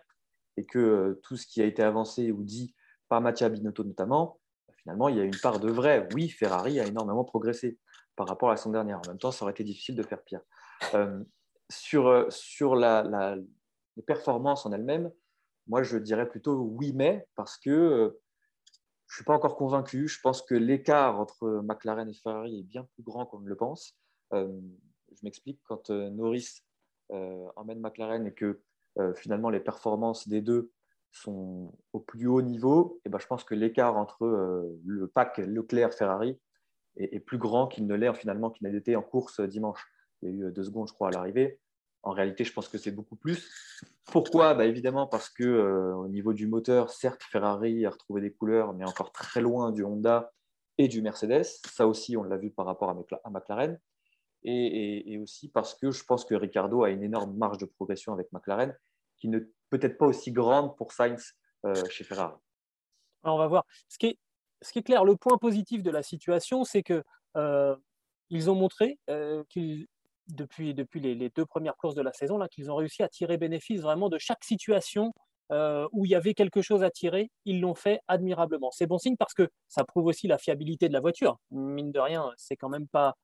et 0.56 0.64
que 0.64 1.20
tout 1.22 1.36
ce 1.36 1.46
qui 1.46 1.60
a 1.60 1.66
été 1.66 1.82
avancé 1.82 2.32
ou 2.32 2.42
dit 2.42 2.74
par 3.08 3.20
Mattia 3.20 3.48
Binotto 3.48 3.84
notamment, 3.84 4.40
finalement, 4.78 5.08
il 5.08 5.16
y 5.16 5.20
a 5.20 5.24
une 5.24 5.36
part 5.42 5.60
de 5.60 5.70
vrai. 5.70 6.08
Oui, 6.14 6.30
Ferrari 6.30 6.80
a 6.80 6.86
énormément 6.86 7.24
progressé 7.24 7.78
par 8.16 8.26
rapport 8.26 8.48
à 8.48 8.52
la 8.52 8.56
semaine 8.56 8.74
dernière. 8.74 8.98
En 8.98 9.08
même 9.08 9.18
temps, 9.18 9.30
ça 9.30 9.44
aurait 9.44 9.52
été 9.52 9.64
difficile 9.64 9.94
de 9.94 10.02
faire 10.02 10.22
pire. 10.22 10.40
Sur 11.68 12.26
sur 12.30 12.76
la, 12.76 13.36
les 13.96 14.02
performances 14.02 14.64
en 14.64 14.72
elles-mêmes, 14.72 15.10
moi, 15.66 15.82
je 15.82 15.98
dirais 15.98 16.28
plutôt 16.28 16.54
oui, 16.54 16.92
mais 16.94 17.26
parce 17.34 17.58
que 17.58 18.18
je 19.06 19.12
ne 19.12 19.16
suis 19.16 19.24
pas 19.24 19.34
encore 19.34 19.56
convaincu. 19.56 20.08
Je 20.08 20.20
pense 20.20 20.42
que 20.42 20.54
l'écart 20.54 21.20
entre 21.20 21.62
McLaren 21.64 22.08
et 22.08 22.14
Ferrari 22.14 22.58
est 22.58 22.64
bien 22.64 22.84
plus 22.94 23.02
grand 23.02 23.24
qu'on 23.26 23.40
ne 23.40 23.48
le 23.48 23.56
pense. 23.56 23.96
Euh, 24.32 24.60
je 25.12 25.20
m'explique, 25.22 25.60
quand 25.64 25.90
euh, 25.90 26.10
Norris 26.10 26.62
euh, 27.12 27.46
emmène 27.56 27.80
McLaren 27.80 28.26
et 28.26 28.34
que 28.34 28.60
finalement 29.14 29.50
les 29.50 29.60
performances 29.60 30.26
des 30.26 30.40
deux 30.40 30.72
sont 31.10 31.70
au 31.92 32.00
plus 32.00 32.26
haut 32.26 32.40
niveau, 32.40 32.98
et 33.04 33.08
eh 33.08 33.10
ben, 33.10 33.18
je 33.18 33.26
pense 33.26 33.44
que 33.44 33.54
l'écart 33.54 33.98
entre 33.98 34.24
le 34.86 35.06
pack 35.06 35.36
Leclerc-Ferrari 35.36 36.40
est, 36.96 37.20
plus 37.20 37.36
grand 37.36 37.68
qu'il 37.68 37.86
ne 37.86 37.94
l'est 37.94 38.14
finalement 38.14 38.48
qu'il 38.48 38.66
n'a 38.66 38.74
été 38.74 38.96
en 38.96 39.02
course 39.02 39.42
dimanche. 39.42 39.86
Il 40.22 40.30
y 40.30 40.32
a 40.32 40.48
eu 40.48 40.50
deux 40.50 40.64
secondes, 40.64 40.88
je 40.88 40.94
crois, 40.94 41.08
à 41.08 41.10
l'arrivée. 41.10 41.60
En 42.06 42.12
réalité, 42.12 42.44
je 42.44 42.52
pense 42.52 42.68
que 42.68 42.78
c'est 42.78 42.92
beaucoup 42.92 43.16
plus. 43.16 43.50
Pourquoi? 44.04 44.54
Bah, 44.54 44.64
Évidemment 44.64 45.08
parce 45.08 45.28
que 45.28 45.42
euh, 45.42 45.92
au 45.96 46.06
niveau 46.06 46.32
du 46.32 46.46
moteur, 46.46 46.90
certes, 46.90 47.20
Ferrari 47.24 47.84
a 47.84 47.90
retrouvé 47.90 48.20
des 48.20 48.32
couleurs, 48.32 48.74
mais 48.74 48.84
encore 48.84 49.10
très 49.10 49.40
loin 49.40 49.72
du 49.72 49.82
Honda 49.82 50.32
et 50.78 50.86
du 50.86 51.02
Mercedes. 51.02 51.42
Ça 51.42 51.88
aussi, 51.88 52.16
on 52.16 52.22
l'a 52.22 52.36
vu 52.36 52.52
par 52.52 52.64
rapport 52.64 52.90
à 52.90 53.30
McLaren. 53.30 53.80
Et, 54.44 55.18
aussi 55.20 55.48
parce 55.48 55.74
que 55.74 55.90
je 55.90 56.04
pense 56.04 56.24
que 56.24 56.36
Ricardo 56.36 56.84
a 56.84 56.90
une 56.90 57.02
énorme 57.02 57.36
marge 57.36 57.58
de 57.58 57.64
progression 57.64 58.12
avec 58.12 58.30
McLaren, 58.30 58.78
qui 59.16 59.26
n'est 59.26 59.42
peut-être 59.70 59.98
pas 59.98 60.06
aussi 60.06 60.30
grande 60.30 60.76
pour 60.76 60.92
Sainz 60.92 61.34
euh, 61.64 61.74
chez 61.90 62.04
Ferrari. 62.04 62.36
Alors 63.24 63.34
on 63.34 63.40
va 63.40 63.48
voir. 63.48 63.64
Ce 63.88 63.98
qui, 63.98 64.06
est, 64.06 64.18
ce 64.62 64.70
qui 64.70 64.78
est 64.78 64.84
clair, 64.84 65.04
le 65.04 65.16
point 65.16 65.38
positif 65.38 65.82
de 65.82 65.90
la 65.90 66.04
situation, 66.04 66.62
c'est 66.62 66.84
que 66.84 67.02
euh, 67.36 67.74
ils 68.30 68.48
ont 68.48 68.54
montré 68.54 69.00
qu'ils 69.48 69.88
depuis, 70.28 70.74
depuis 70.74 71.00
les, 71.00 71.30
deux 71.30 71.46
premières 71.46 71.76
courses 71.76 71.94
de 71.94 72.02
la 72.02 72.12
saison, 72.12 72.38
là, 72.38 72.48
qu'ils 72.48 72.70
ont 72.70 72.76
réussi 72.76 73.02
à 73.02 73.08
tirer 73.08 73.36
bénéfice 73.36 73.80
vraiment 73.80 74.08
de 74.08 74.18
chaque 74.18 74.44
situation 74.44 75.12
euh, 75.52 75.86
où 75.92 76.04
il 76.04 76.10
y 76.10 76.14
avait 76.14 76.34
quelque 76.34 76.62
chose 76.62 76.82
à 76.82 76.90
tirer. 76.90 77.30
Ils 77.44 77.60
l'ont 77.60 77.74
fait 77.74 78.00
admirablement. 78.08 78.70
C'est 78.72 78.86
bon 78.86 78.98
signe 78.98 79.16
parce 79.16 79.34
que 79.34 79.48
ça 79.68 79.84
prouve 79.84 80.06
aussi 80.06 80.26
la 80.26 80.38
fiabilité 80.38 80.88
de 80.88 80.92
la 80.92 81.00
voiture. 81.00 81.38
Mine 81.50 81.92
de 81.92 82.00
rien, 82.00 82.30
c'est 82.36 82.56
quand 82.56 82.68
même 82.68 82.88
pas. 82.88 83.14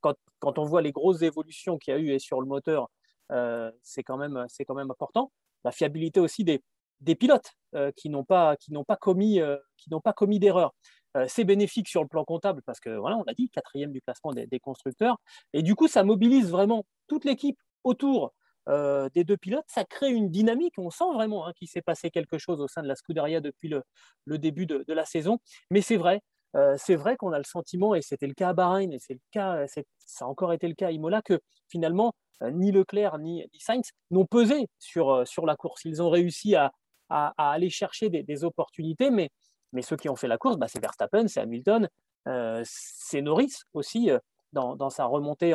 Quand, 0.00 0.14
quand, 0.38 0.58
on 0.58 0.64
voit 0.64 0.82
les 0.82 0.92
grosses 0.92 1.22
évolutions 1.22 1.78
qu'il 1.78 1.92
y 1.92 1.96
a 1.96 2.00
eu 2.00 2.10
et 2.10 2.18
sur 2.20 2.40
le 2.40 2.46
moteur, 2.46 2.88
euh, 3.32 3.72
c'est 3.82 4.04
quand, 4.04 4.16
même, 4.16 4.46
quand 4.66 4.74
même 4.74 4.90
important. 4.90 5.32
La 5.64 5.72
fiabilité 5.72 6.20
aussi 6.20 6.44
des, 6.44 6.62
des 7.00 7.16
pilotes 7.16 7.50
euh, 7.74 7.90
qui 7.96 8.08
n'ont 8.08 8.24
pas, 8.24 8.56
pas 8.86 8.96
commis, 8.96 9.40
qui 9.76 9.90
pas 10.02 10.12
commis 10.12 10.38
d'erreur. 10.38 10.72
Euh, 11.16 11.26
c'est 11.28 11.44
bénéfique 11.44 11.88
sur 11.88 12.02
le 12.02 12.08
plan 12.08 12.24
comptable 12.24 12.62
parce 12.62 12.80
que, 12.80 12.90
voilà, 12.90 13.16
on 13.16 13.22
a 13.22 13.34
dit, 13.34 13.48
quatrième 13.48 13.92
du 13.92 14.00
classement 14.00 14.32
des, 14.32 14.60
constructeurs. 14.60 15.18
Et 15.52 15.62
du 15.62 15.74
coup, 15.74 15.88
ça 15.88 16.02
mobilise 16.02 16.50
vraiment 16.50 16.84
toute 17.06 17.24
l'équipe 17.24 17.58
autour 17.84 18.32
euh, 18.68 19.08
des 19.14 19.24
deux 19.24 19.36
pilotes. 19.36 19.64
Ça 19.68 19.84
crée 19.84 20.10
une 20.10 20.30
dynamique. 20.30 20.74
On 20.78 20.90
sent 20.90 21.12
vraiment 21.12 21.46
hein, 21.46 21.52
qu'il 21.56 21.68
s'est 21.68 21.82
passé 21.82 22.10
quelque 22.10 22.38
chose 22.38 22.60
au 22.60 22.68
sein 22.68 22.82
de 22.82 22.88
la 22.88 22.96
Scuderia 22.96 23.40
depuis 23.40 23.68
le, 23.68 24.38
début 24.38 24.66
de, 24.66 24.84
la 24.92 25.04
saison. 25.04 25.38
Mais 25.70 25.82
c'est 25.82 25.96
vrai, 25.96 26.20
euh, 26.56 26.74
c'est 26.78 26.96
vrai 26.96 27.16
qu'on 27.16 27.32
a 27.32 27.38
le 27.38 27.44
sentiment, 27.44 27.94
et 27.94 28.02
c'était 28.02 28.26
le 28.26 28.34
cas 28.34 28.50
à 28.50 28.52
Bahreïn, 28.54 28.92
et 28.92 28.98
c'est 28.98 29.14
le 29.14 29.20
cas, 29.30 29.66
ça 29.98 30.24
a 30.24 30.28
encore 30.28 30.52
été 30.52 30.66
le 30.66 30.74
cas 30.74 30.88
à 30.88 30.90
Imola, 30.90 31.22
que 31.22 31.40
finalement, 31.68 32.12
ni 32.42 32.72
Leclerc 32.72 33.18
ni, 33.18 33.46
Sainz 33.58 33.90
n'ont 34.10 34.26
pesé 34.26 34.68
sur, 34.78 35.26
sur 35.26 35.46
la 35.46 35.56
course. 35.56 35.84
Ils 35.84 36.02
ont 36.02 36.10
réussi 36.10 36.56
à, 36.56 36.72
aller 37.08 37.70
chercher 37.70 38.08
des, 38.08 38.22
des 38.22 38.44
opportunités, 38.44 39.10
mais 39.10 39.30
mais 39.74 39.82
ceux 39.82 39.96
qui 39.96 40.08
ont 40.08 40.16
fait 40.16 40.28
la 40.28 40.38
course, 40.38 40.56
bah, 40.56 40.68
c'est 40.68 40.80
Verstappen, 40.80 41.28
c'est 41.28 41.40
Hamilton, 41.40 41.88
euh, 42.28 42.62
c'est 42.64 43.20
Norris 43.20 43.52
aussi 43.74 44.10
euh, 44.10 44.18
dans, 44.52 44.90
sa 44.90 45.04
remontée 45.04 45.52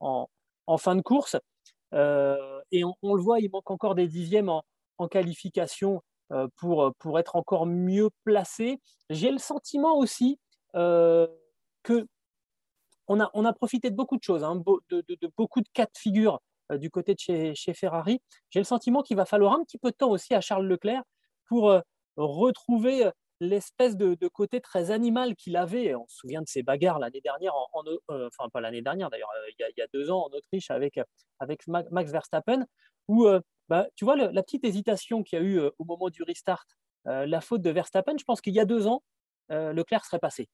en, 0.00 0.26
fin 0.78 0.96
de 0.96 1.02
course. 1.02 1.36
Euh, 1.94 2.60
et 2.72 2.82
on, 2.84 3.14
le 3.14 3.22
voit, 3.22 3.40
il 3.40 3.50
manque 3.50 3.70
encore 3.70 3.94
des 3.94 4.08
dixièmes 4.08 4.48
en, 4.48 5.08
qualification 5.08 6.02
pour, 6.56 7.18
être 7.18 7.36
encore 7.36 7.64
mieux 7.64 8.10
placé. 8.24 8.80
J'ai 9.08 9.30
le 9.30 9.38
sentiment 9.38 9.96
aussi 9.96 10.38
que 10.74 12.06
on 13.06 13.18
a, 13.18 13.52
profité 13.52 13.90
de 13.90 13.96
beaucoup 13.96 14.16
de 14.16 14.22
choses, 14.22 14.44
hein, 14.44 14.62
de, 14.90 15.30
beaucoup 15.36 15.60
de 15.60 15.68
cas 15.72 15.86
de 15.86 15.96
figure 15.96 16.40
du 16.72 16.90
côté 16.90 17.14
de 17.14 17.54
chez 17.54 17.74
Ferrari. 17.74 18.20
J'ai 18.50 18.60
le 18.60 18.64
sentiment 18.64 19.02
qu'il 19.02 19.16
va 19.16 19.24
falloir 19.24 19.54
un 19.54 19.64
petit 19.64 19.78
peu 19.78 19.90
de 19.90 19.96
temps 19.96 20.10
aussi 20.10 20.34
à 20.34 20.40
Charles 20.40 20.66
Leclerc 20.66 21.02
pour 21.46 21.72
retrouver 22.16 23.10
l'espèce 23.40 23.96
de, 23.96 24.28
côté 24.28 24.60
très 24.60 24.90
animal 24.90 25.34
qu'il 25.34 25.56
avait. 25.56 25.94
On 25.94 26.06
se 26.06 26.18
souvient 26.18 26.42
de 26.42 26.48
ses 26.48 26.62
bagarres 26.62 26.98
l'année 26.98 27.22
dernière, 27.22 27.54
en, 27.54 27.82
euh, 27.86 28.28
enfin 28.28 28.48
pas 28.50 28.60
l'année 28.60 28.82
dernière 28.82 29.10
d'ailleurs, 29.10 29.30
euh, 29.30 29.50
il, 29.58 29.74
y 29.76 29.82
a 29.82 29.86
deux 29.92 30.10
ans 30.10 30.26
en 30.26 30.36
Autriche 30.36 30.70
avec, 30.70 31.00
avec 31.38 31.66
Max 31.66 32.12
Verstappen, 32.12 32.66
où 33.08 33.26
euh, 33.26 33.40
bah, 33.68 33.86
tu 33.96 34.04
vois 34.04 34.16
la 34.16 34.42
petite 34.42 34.64
hésitation 34.64 35.22
qu'il 35.22 35.38
y 35.38 35.42
a 35.42 35.44
eu 35.44 35.60
au 35.78 35.84
moment 35.84 36.10
du 36.10 36.22
restart, 36.22 36.66
la 37.06 37.40
faute 37.40 37.62
de 37.62 37.70
Verstappen, 37.70 38.14
je 38.18 38.24
pense 38.24 38.40
qu'il 38.40 38.52
y 38.52 38.60
a 38.60 38.64
deux 38.64 38.86
ans, 38.86 39.02
Leclerc 39.48 40.04
serait 40.04 40.18
passé. 40.18 40.48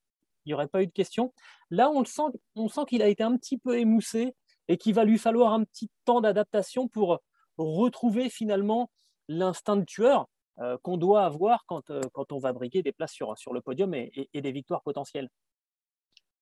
Il 0.45 0.51
n'y 0.51 0.55
aurait 0.55 0.69
pas 0.69 0.83
eu 0.83 0.87
de 0.87 0.93
question. 0.93 1.35
Là, 1.71 1.91
on 1.91 1.99
le 2.01 2.07
sent, 2.07 2.23
on 2.55 2.69
sent 2.69 2.83
qu'il 2.89 3.03
a 3.03 3.09
été 3.09 3.25
un 3.25 3.37
petit 3.37 3.59
peu 3.59 3.79
émoussé 3.79 4.37
et 4.69 4.77
qu'il 4.77 4.95
va 4.95 5.05
lui 5.05 5.19
falloir 5.19 5.53
un 5.55 5.65
petit 5.65 5.91
temps 6.05 6.21
d'adaptation 6.21 6.87
pour 6.87 7.19
retrouver 7.57 8.29
finalement 8.31 8.91
l'instinct 9.29 9.77
de 9.77 9.85
tueur 9.85 10.29
euh, 10.61 10.79
qu'on 10.83 10.97
doit 10.97 11.25
avoir 11.25 11.67
quand, 11.67 11.91
euh, 11.91 12.01
quand, 12.15 12.33
on 12.33 12.39
va 12.39 12.55
briguer 12.55 12.83
des 12.83 12.93
places 12.93 13.13
sur, 13.13 13.37
sur 13.37 13.53
le 13.53 13.61
podium 13.61 13.93
et, 13.93 14.29
des 14.33 14.53
victoires 14.53 14.83
potentielles. 14.83 15.29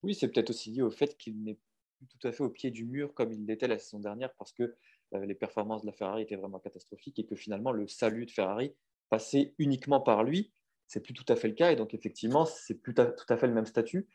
Oui, 0.05 0.15
c'est 0.15 0.29
peut-être 0.29 0.51
aussi 0.51 0.71
lié 0.71 0.83
au 0.83 0.91
fait 0.91 1.17
qu'il 1.17 1.43
n'est 1.43 1.59
plus 1.99 2.07
tout 2.07 2.29
à 2.29 2.31
fait 2.31 2.45
au 2.45 2.51
pied 2.51 2.71
du 2.71 2.85
mur 2.85 3.13
comme 3.15 3.33
il 3.33 3.45
l'était 3.45 3.67
la 3.67 3.79
saison 3.79 3.99
dernière 3.99 4.33
parce 4.39 4.53
que 4.53 4.77
euh, 5.15 5.27
les 5.27 5.35
performances 5.35 5.83
de 5.83 5.87
la 5.87 5.93
Ferrari 5.93 6.23
étaient 6.23 6.37
vraiment 6.37 6.61
catastrophiques 6.61 7.19
et 7.19 7.27
que 7.27 7.35
finalement 7.35 7.73
le 7.73 7.89
salut 7.89 8.27
de 8.27 8.31
Ferrari 8.31 8.73
passait 9.11 9.53
uniquement 9.59 10.01
par 10.01 10.23
lui. 10.23 10.53
C'est 10.87 11.01
plus 11.01 11.15
tout 11.15 11.25
à 11.27 11.35
fait 11.35 11.49
le 11.49 11.55
cas 11.55 11.73
et 11.73 11.77
donc 11.77 11.93
effectivement, 11.93 12.45
c'est 12.45 12.75
plus 12.75 12.95
tout 12.95 13.27
à 13.29 13.37
fait 13.37 13.49
le 13.49 13.55
même 13.55 13.67
statut 13.67 14.09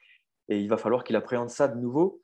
et 0.47 0.61
il 0.61 0.69
va 0.69 0.77
falloir 0.77 1.03
qu'il 1.03 1.17
appréhende 1.17 1.49
ça 1.49 1.67
de 1.67 1.77
nouveau. 1.77 2.21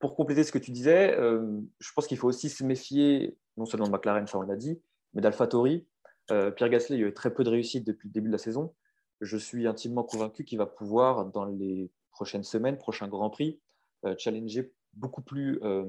pour 0.00 0.16
compléter 0.16 0.44
ce 0.44 0.52
que 0.52 0.58
tu 0.58 0.70
disais, 0.70 1.16
je 1.16 1.92
pense 1.94 2.06
qu'il 2.06 2.18
faut 2.18 2.28
aussi 2.28 2.48
se 2.48 2.64
méfier, 2.64 3.36
non 3.56 3.64
seulement 3.64 3.86
de 3.86 3.92
McLaren, 3.92 4.26
ça 4.26 4.38
on 4.38 4.42
l'a 4.42 4.56
dit, 4.56 4.80
mais 5.14 5.20
d'AlphaTauri, 5.20 5.86
Pierre 6.28 6.68
Gasly 6.70 7.02
a 7.02 7.06
eu 7.08 7.14
très 7.14 7.34
peu 7.34 7.44
de 7.44 7.50
réussite 7.50 7.86
depuis 7.86 8.08
le 8.08 8.12
début 8.12 8.28
de 8.28 8.32
la 8.32 8.38
saison. 8.38 8.74
Je 9.20 9.36
suis 9.36 9.66
intimement 9.66 10.02
convaincu 10.02 10.44
qu'il 10.44 10.58
va 10.58 10.66
pouvoir, 10.66 11.26
dans 11.26 11.44
les 11.44 11.90
prochaines 12.10 12.42
semaines, 12.42 12.76
prochain 12.76 13.08
Grand 13.08 13.30
Prix, 13.30 13.60
euh, 14.04 14.14
challenger 14.18 14.72
beaucoup 14.94 15.22
plus, 15.22 15.60
euh, 15.62 15.84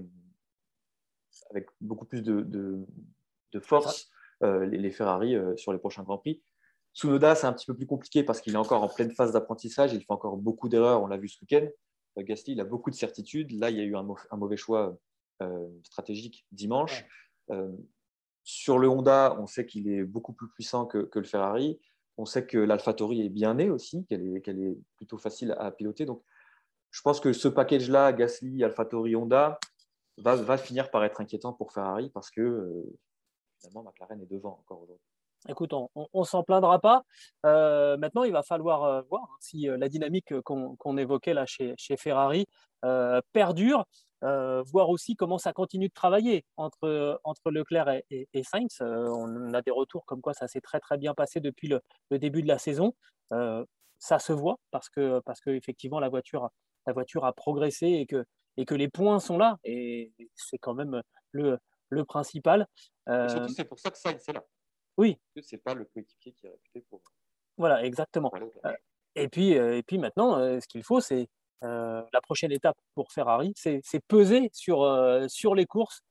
avec 1.49 1.67
beaucoup 1.81 2.05
plus 2.05 2.21
de, 2.21 2.85
force 3.59 4.09
les, 4.41 4.91
Ferrari 4.91 5.35
sur 5.55 5.73
les 5.73 5.79
prochains 5.79 6.03
Grands 6.03 6.17
Prix. 6.17 6.41
Tsunoda, 6.93 7.33
c'est 7.33 7.47
un 7.47 7.53
petit 7.53 7.65
peu 7.65 7.75
plus 7.75 7.87
compliqué 7.87 8.23
parce 8.23 8.39
qu'il 8.39 8.53
est 8.53 8.57
encore 8.57 8.83
en 8.83 8.89
pleine 8.89 9.11
phase 9.11 9.31
d'apprentissage. 9.31 9.93
Il 9.93 9.99
fait 9.99 10.11
encore 10.11 10.37
beaucoup 10.37 10.69
d'erreurs. 10.69 11.01
On 11.01 11.07
l'a 11.07 11.17
vu 11.17 11.27
ce 11.27 11.39
week-end. 11.41 11.67
Gasly, 12.17 12.53
il 12.53 12.61
a 12.61 12.65
beaucoup 12.65 12.91
de 12.91 12.95
certitudes. 12.95 13.51
Là, 13.51 13.71
il 13.71 13.77
y 13.77 13.79
a 13.79 13.83
eu 13.83 13.95
un, 13.95 14.05
mauvais 14.37 14.57
choix 14.57 14.95
stratégique 15.83 16.45
dimanche. 16.51 17.05
Sur 18.43 18.77
le 18.77 18.89
Honda, 18.89 19.35
on 19.39 19.47
sait 19.47 19.65
qu'il 19.65 19.89
est 19.89 20.03
beaucoup 20.03 20.33
plus 20.33 20.49
puissant 20.49 20.85
que, 20.85 21.09
le 21.13 21.23
Ferrari. 21.23 21.79
On 22.17 22.25
sait 22.25 22.45
que 22.45 22.57
l'AlphaTauri 22.57 23.25
est 23.25 23.29
bien 23.29 23.55
né 23.55 23.69
aussi, 23.69 24.05
qu'elle 24.05 24.37
est, 24.45 24.77
plutôt 24.97 25.17
facile 25.17 25.55
à 25.57 25.71
piloter. 25.71 26.05
Donc, 26.05 26.21
je 26.91 27.01
pense 27.01 27.19
que 27.19 27.33
ce 27.33 27.47
package-là, 27.47 28.13
Gasly, 28.13 28.63
AlphaTauri, 28.63 29.15
Honda, 29.15 29.57
va, 30.17 30.57
finir 30.57 30.91
par 30.91 31.03
être 31.03 31.21
inquiétant 31.21 31.53
pour 31.53 31.71
Ferrari 31.71 32.09
parce 32.09 32.29
que 32.29 32.41
euh, 32.41 32.99
finalement, 33.59 33.83
McLaren 33.83 34.21
est 34.21 34.31
devant 34.31 34.59
encore 34.59 34.83
aujourd'hui. 34.83 35.07
Écoute, 35.49 35.73
on 35.73 35.89
ne 36.13 36.23
s'en 36.23 36.43
plaindra 36.43 36.79
pas. 36.79 37.03
Euh, 37.45 37.97
maintenant, 37.97 38.23
il 38.23 38.31
va 38.31 38.43
falloir 38.43 38.83
euh, 38.83 39.01
voir 39.09 39.23
hein, 39.23 39.35
si 39.41 39.65
la 39.65 39.89
dynamique 39.89 40.39
qu'on 40.41 40.97
évoquait 40.97 41.33
là 41.33 41.45
chez, 41.45 41.75
Ferrari 41.97 42.45
perdure. 43.33 43.85
Euh, 44.23 44.63
voir 44.63 44.89
aussi 44.89 45.15
comment 45.15 45.37
ça 45.37 45.51
continue 45.51 45.89
de 45.89 45.93
travailler 45.93 46.45
entre, 46.55 47.19
entre 47.25 47.51
Leclerc 47.51 48.01
et, 48.09 48.43
Sainz. 48.43 48.79
Euh, 48.81 49.09
on 49.09 49.53
a 49.53 49.61
des 49.61 49.71
retours 49.71 50.05
comme 50.05 50.21
quoi 50.21 50.33
ça 50.33 50.47
s'est 50.47 50.61
très 50.61 50.79
très 50.79 50.97
bien 50.97 51.13
passé 51.13 51.41
depuis 51.41 51.67
le, 51.67 51.81
début 52.17 52.41
de 52.41 52.47
la 52.47 52.57
saison. 52.57 52.93
Euh, 53.33 53.65
ça 53.99 54.19
se 54.19 54.31
voit 54.31 54.59
parce 54.71 54.89
que 54.89 55.19
parce 55.25 55.41
que 55.41 55.49
effectivement 55.49 55.99
la 55.99 56.09
voiture 56.09 56.49
la 56.85 56.93
voiture 56.93 57.25
a 57.25 57.33
progressé 57.33 57.87
et 57.87 58.05
que 58.05 58.25
et 58.55 58.65
que 58.65 58.75
les 58.75 58.87
points 58.87 59.19
sont 59.19 59.37
là. 59.37 59.57
Et 59.65 60.13
c'est 60.35 60.57
quand 60.57 60.73
même 60.73 61.01
le, 61.31 61.57
le 61.89 62.05
principal. 62.05 62.67
surtout, 63.07 63.49
c'est 63.49 63.65
pour 63.65 63.79
ça 63.79 63.91
que 63.91 63.97
ça, 63.97 64.11
c'est 64.19 64.33
là. 64.33 64.43
Oui. 64.97 65.19
C'est 65.41 65.57
pas 65.57 65.73
le 65.73 65.85
coéquipier 65.85 66.33
qui 66.33 66.45
est 66.45 66.49
réputé 66.49 66.85
pour. 66.89 67.01
Voilà, 67.57 67.83
exactement. 67.83 68.31
et, 69.15 69.27
puis, 69.27 69.51
et 69.51 69.83
puis 69.83 69.97
maintenant, 69.97 70.37
ce 70.59 70.67
qu'il 70.67 70.83
faut, 70.83 71.01
c'est 71.01 71.27
la 71.63 72.21
prochaine 72.21 72.51
étape 72.51 72.77
pour 72.93 73.11
Ferrari, 73.11 73.53
c'est 73.55 73.81
peser 74.07 74.49
sur, 74.53 74.85
sur 75.27 75.55
les 75.55 75.65
courses, 75.65 76.01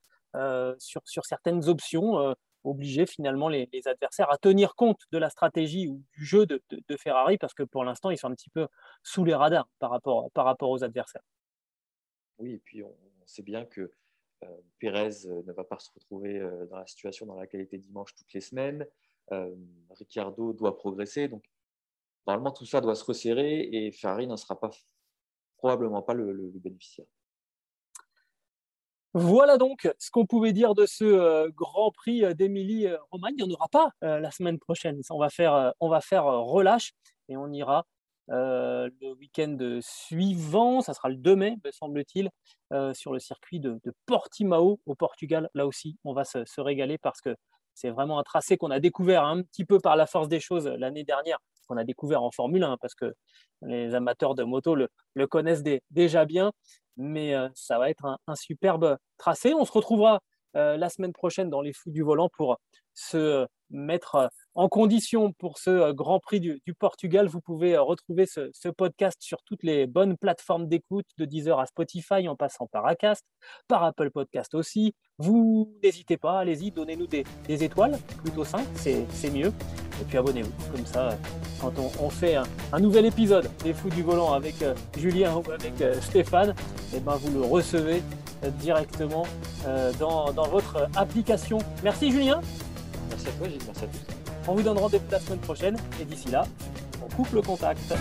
sur, 0.79 1.03
sur 1.05 1.25
certaines 1.25 1.69
options 1.69 2.35
obliger 2.65 3.07
finalement 3.07 3.49
les, 3.49 3.69
adversaires 3.87 4.31
à 4.31 4.39
tenir 4.39 4.75
compte 4.75 5.01
de 5.11 5.19
la 5.19 5.31
stratégie 5.31 5.89
ou 5.89 6.03
du 6.15 6.25
jeu 6.25 6.47
de, 6.47 6.61
Ferrari 6.97 7.39
parce 7.39 7.55
que 7.55 7.63
pour 7.63 7.85
l'instant, 7.85 8.11
ils 8.11 8.19
sont 8.19 8.29
un 8.29 8.35
petit 8.35 8.51
peu 8.51 8.69
sous 9.03 9.25
les 9.25 9.35
radars 9.35 9.69
par 9.79 9.91
rapport, 9.91 10.71
aux 10.71 10.85
adversaires. 10.85 11.23
Oui, 12.39 12.53
et 12.53 12.59
puis 12.59 12.83
on, 12.83 12.95
sait 13.25 13.43
bien 13.43 13.65
que 13.65 13.93
euh, 14.43 14.47
Pérez 14.79 15.27
euh, 15.27 15.43
ne 15.47 15.53
va 15.53 15.65
pas 15.65 15.79
se 15.79 15.91
retrouver 15.95 16.39
euh, 16.39 16.67
dans 16.67 16.77
la 16.77 16.87
situation 16.87 17.25
dans 17.25 17.37
laquelle 17.37 17.61
il 17.61 17.65
était 17.65 17.79
dimanche 17.79 18.15
toutes 18.15 18.33
les 18.33 18.41
semaines. 18.41 18.85
Euh, 19.31 19.55
Ricciardo 19.91 20.53
doit 20.53 20.77
progresser. 20.77 21.29
Donc, 21.29 21.45
normalement, 22.27 22.51
tout 22.51 22.67
ça 22.67 22.81
doit 22.81 22.97
se 22.97 23.05
resserrer 23.05 23.69
et 23.73 23.93
Ferrari 23.93 24.27
n'en 24.27 24.37
sera 24.37 24.59
pas 24.59 24.71
probablement 25.63 26.03
pas 26.03 26.15
le 26.15 26.53
bénéficiaire. 26.57 27.07
Voilà 29.15 29.59
donc 29.59 29.87
ce 29.99 30.11
qu'on 30.11 30.25
pouvait 30.25 30.55
dire 30.55 30.75
de 30.75 30.87
ce 30.87 31.05
euh, 31.05 31.51
Grand 31.55 31.91
Prix 31.91 32.25
euh, 32.25 32.33
d'Émilie-Romagne. 32.33 33.35
Il 33.37 33.45
n'y 33.45 33.53
en 33.53 33.55
aura 33.55 33.69
pas 33.69 33.91
euh, 34.03 34.19
la 34.19 34.31
semaine 34.31 34.59
prochaine. 34.59 35.01
On 35.11 35.19
va 35.19 35.29
faire, 35.29 35.75
on 35.81 35.91
va 35.91 36.01
faire 36.01 36.25
relâche 36.25 36.93
et 37.29 37.37
on 37.37 37.53
ira 37.53 37.85
le 38.29 39.13
week-end 39.19 39.59
suivant. 39.83 40.81
Ça 40.81 40.95
sera 40.95 41.11
le 41.11 41.17
2 41.17 41.37
mai, 41.37 41.57
me 41.63 41.71
semble-t-il, 41.71 42.31
sur 42.95 43.13
le 43.13 43.19
circuit 43.19 43.61
de, 43.61 43.79
Portimao 44.07 44.81
au 44.87 44.95
Portugal. 44.95 45.51
Là 45.55 45.67
aussi, 45.67 45.99
on 46.05 46.15
va 46.15 46.25
se, 46.25 46.61
régaler 46.61 46.97
parce 46.97 47.21
que 47.21 47.37
c'est 47.75 47.91
vraiment 47.91 48.19
un 48.19 48.23
tracé 48.23 48.57
qu'on 48.57 48.71
a 48.71 48.81
découvert 48.81 49.25
un 49.25 49.43
petit 49.43 49.67
peu 49.67 49.79
par 49.79 49.97
la 49.97 50.07
force 50.07 50.29
des 50.29 50.41
choses 50.41 50.67
l'année 50.67 51.05
dernière, 51.05 51.39
qu'on 51.67 51.77
a 51.77 51.85
découvert 51.85 52.23
en 52.23 52.31
Formule 52.31 52.63
1 52.63 52.77
parce 52.81 52.95
que 52.95 53.15
les 53.63 53.95
amateurs 53.95 54.35
de 54.35 54.45
moto 54.45 54.75
le, 54.75 54.89
connaissent 55.27 55.63
déjà 55.91 56.25
bien 56.25 56.53
mais 56.97 57.35
euh, 57.35 57.49
ça 57.55 57.79
va 57.79 57.91
être 57.91 58.05
un, 58.27 58.35
superbe 58.35 58.99
tracé. 59.19 59.55
On 59.55 59.65
se 59.65 59.73
retrouvera 59.73 60.21
la 60.55 60.89
semaine 60.89 61.13
prochaine 61.13 61.51
dans 61.51 61.61
les 61.61 61.73
fous 61.73 61.91
du 61.91 62.03
volant 62.03 62.29
pour 62.29 62.59
se 62.95 63.47
mettre 63.71 64.31
en 64.55 64.69
condition 64.69 65.33
pour 65.33 65.59
ce 65.59 65.93
Grand 65.93 66.21
Prix 66.21 66.41
du, 66.41 66.75
Portugal. 66.79 67.27
Vous 67.27 67.41
pouvez 67.41 67.77
retrouver 67.77 68.27
ce, 68.27 68.69
podcast 68.69 69.17
sur 69.21 69.43
toutes 69.45 69.63
les 69.63 69.87
bonnes 69.87 70.17
plateformes 70.17 70.69
d'écoute, 70.69 71.07
de 71.19 71.25
Deezer 71.25 71.59
à 71.59 71.67
Spotify, 71.67 72.29
en 72.29 72.37
passant 72.37 72.67
par 72.67 72.87
Acast, 72.87 73.25
par 73.69 73.83
Apple 73.83 74.11
Podcast 74.11 74.55
aussi. 74.55 74.95
Vous 75.19 75.75
n'hésitez 75.83 76.17
pas, 76.17 76.41
allez-y, 76.41 76.71
donnez-nous 76.71 77.07
des, 77.07 77.25
étoiles, 77.49 77.99
plutôt 78.23 78.45
5, 78.45 78.67
c'est 78.77 79.31
mieux. 79.31 79.53
Et 80.01 80.05
puis 80.05 80.19
abonnez-vous, 80.19 80.53
comme 80.73 80.87
ça, 80.87 81.17
quand 81.61 81.73
on, 81.79 82.11
fait 82.11 82.37
un, 82.37 82.81
nouvel 82.81 83.07
épisode 83.07 83.49
des 83.63 83.73
Fous 83.73 83.91
du 83.91 84.03
Volant 84.03 84.33
avec 84.33 84.61
euh, 84.63 84.75
Julien 84.99 85.37
ou 85.37 85.51
avec 85.53 85.81
euh, 85.81 86.01
Stéphane, 86.01 86.51
et 86.93 86.97
eh 86.97 87.01
ben 87.01 87.15
vous 87.17 87.39
le 87.39 87.47
recevez 87.47 87.99
euh, 87.99 88.32
directement 88.51 89.27
dans, 89.99 90.33
dans 90.33 90.49
votre 90.49 90.89
application. 90.97 91.59
Merci 91.83 92.11
Julien. 92.11 92.41
Merci 93.09 93.29
à 93.29 93.31
toi 93.33 93.49
Gilles, 93.49 93.61
merci 93.67 93.85
à 93.85 93.87
tous. 93.87 94.23
On 94.49 94.55
vous 94.55 94.63
donne 94.63 94.79
rendez-vous 94.79 95.05
la 95.11 95.21
semaine 95.21 95.39
prochaine 95.39 95.77
et 96.01 96.05
d'ici 96.05 96.29
là, 96.29 96.45
on 97.05 97.15
coupe 97.15 97.33
le 97.33 97.43
contact. 97.43 97.95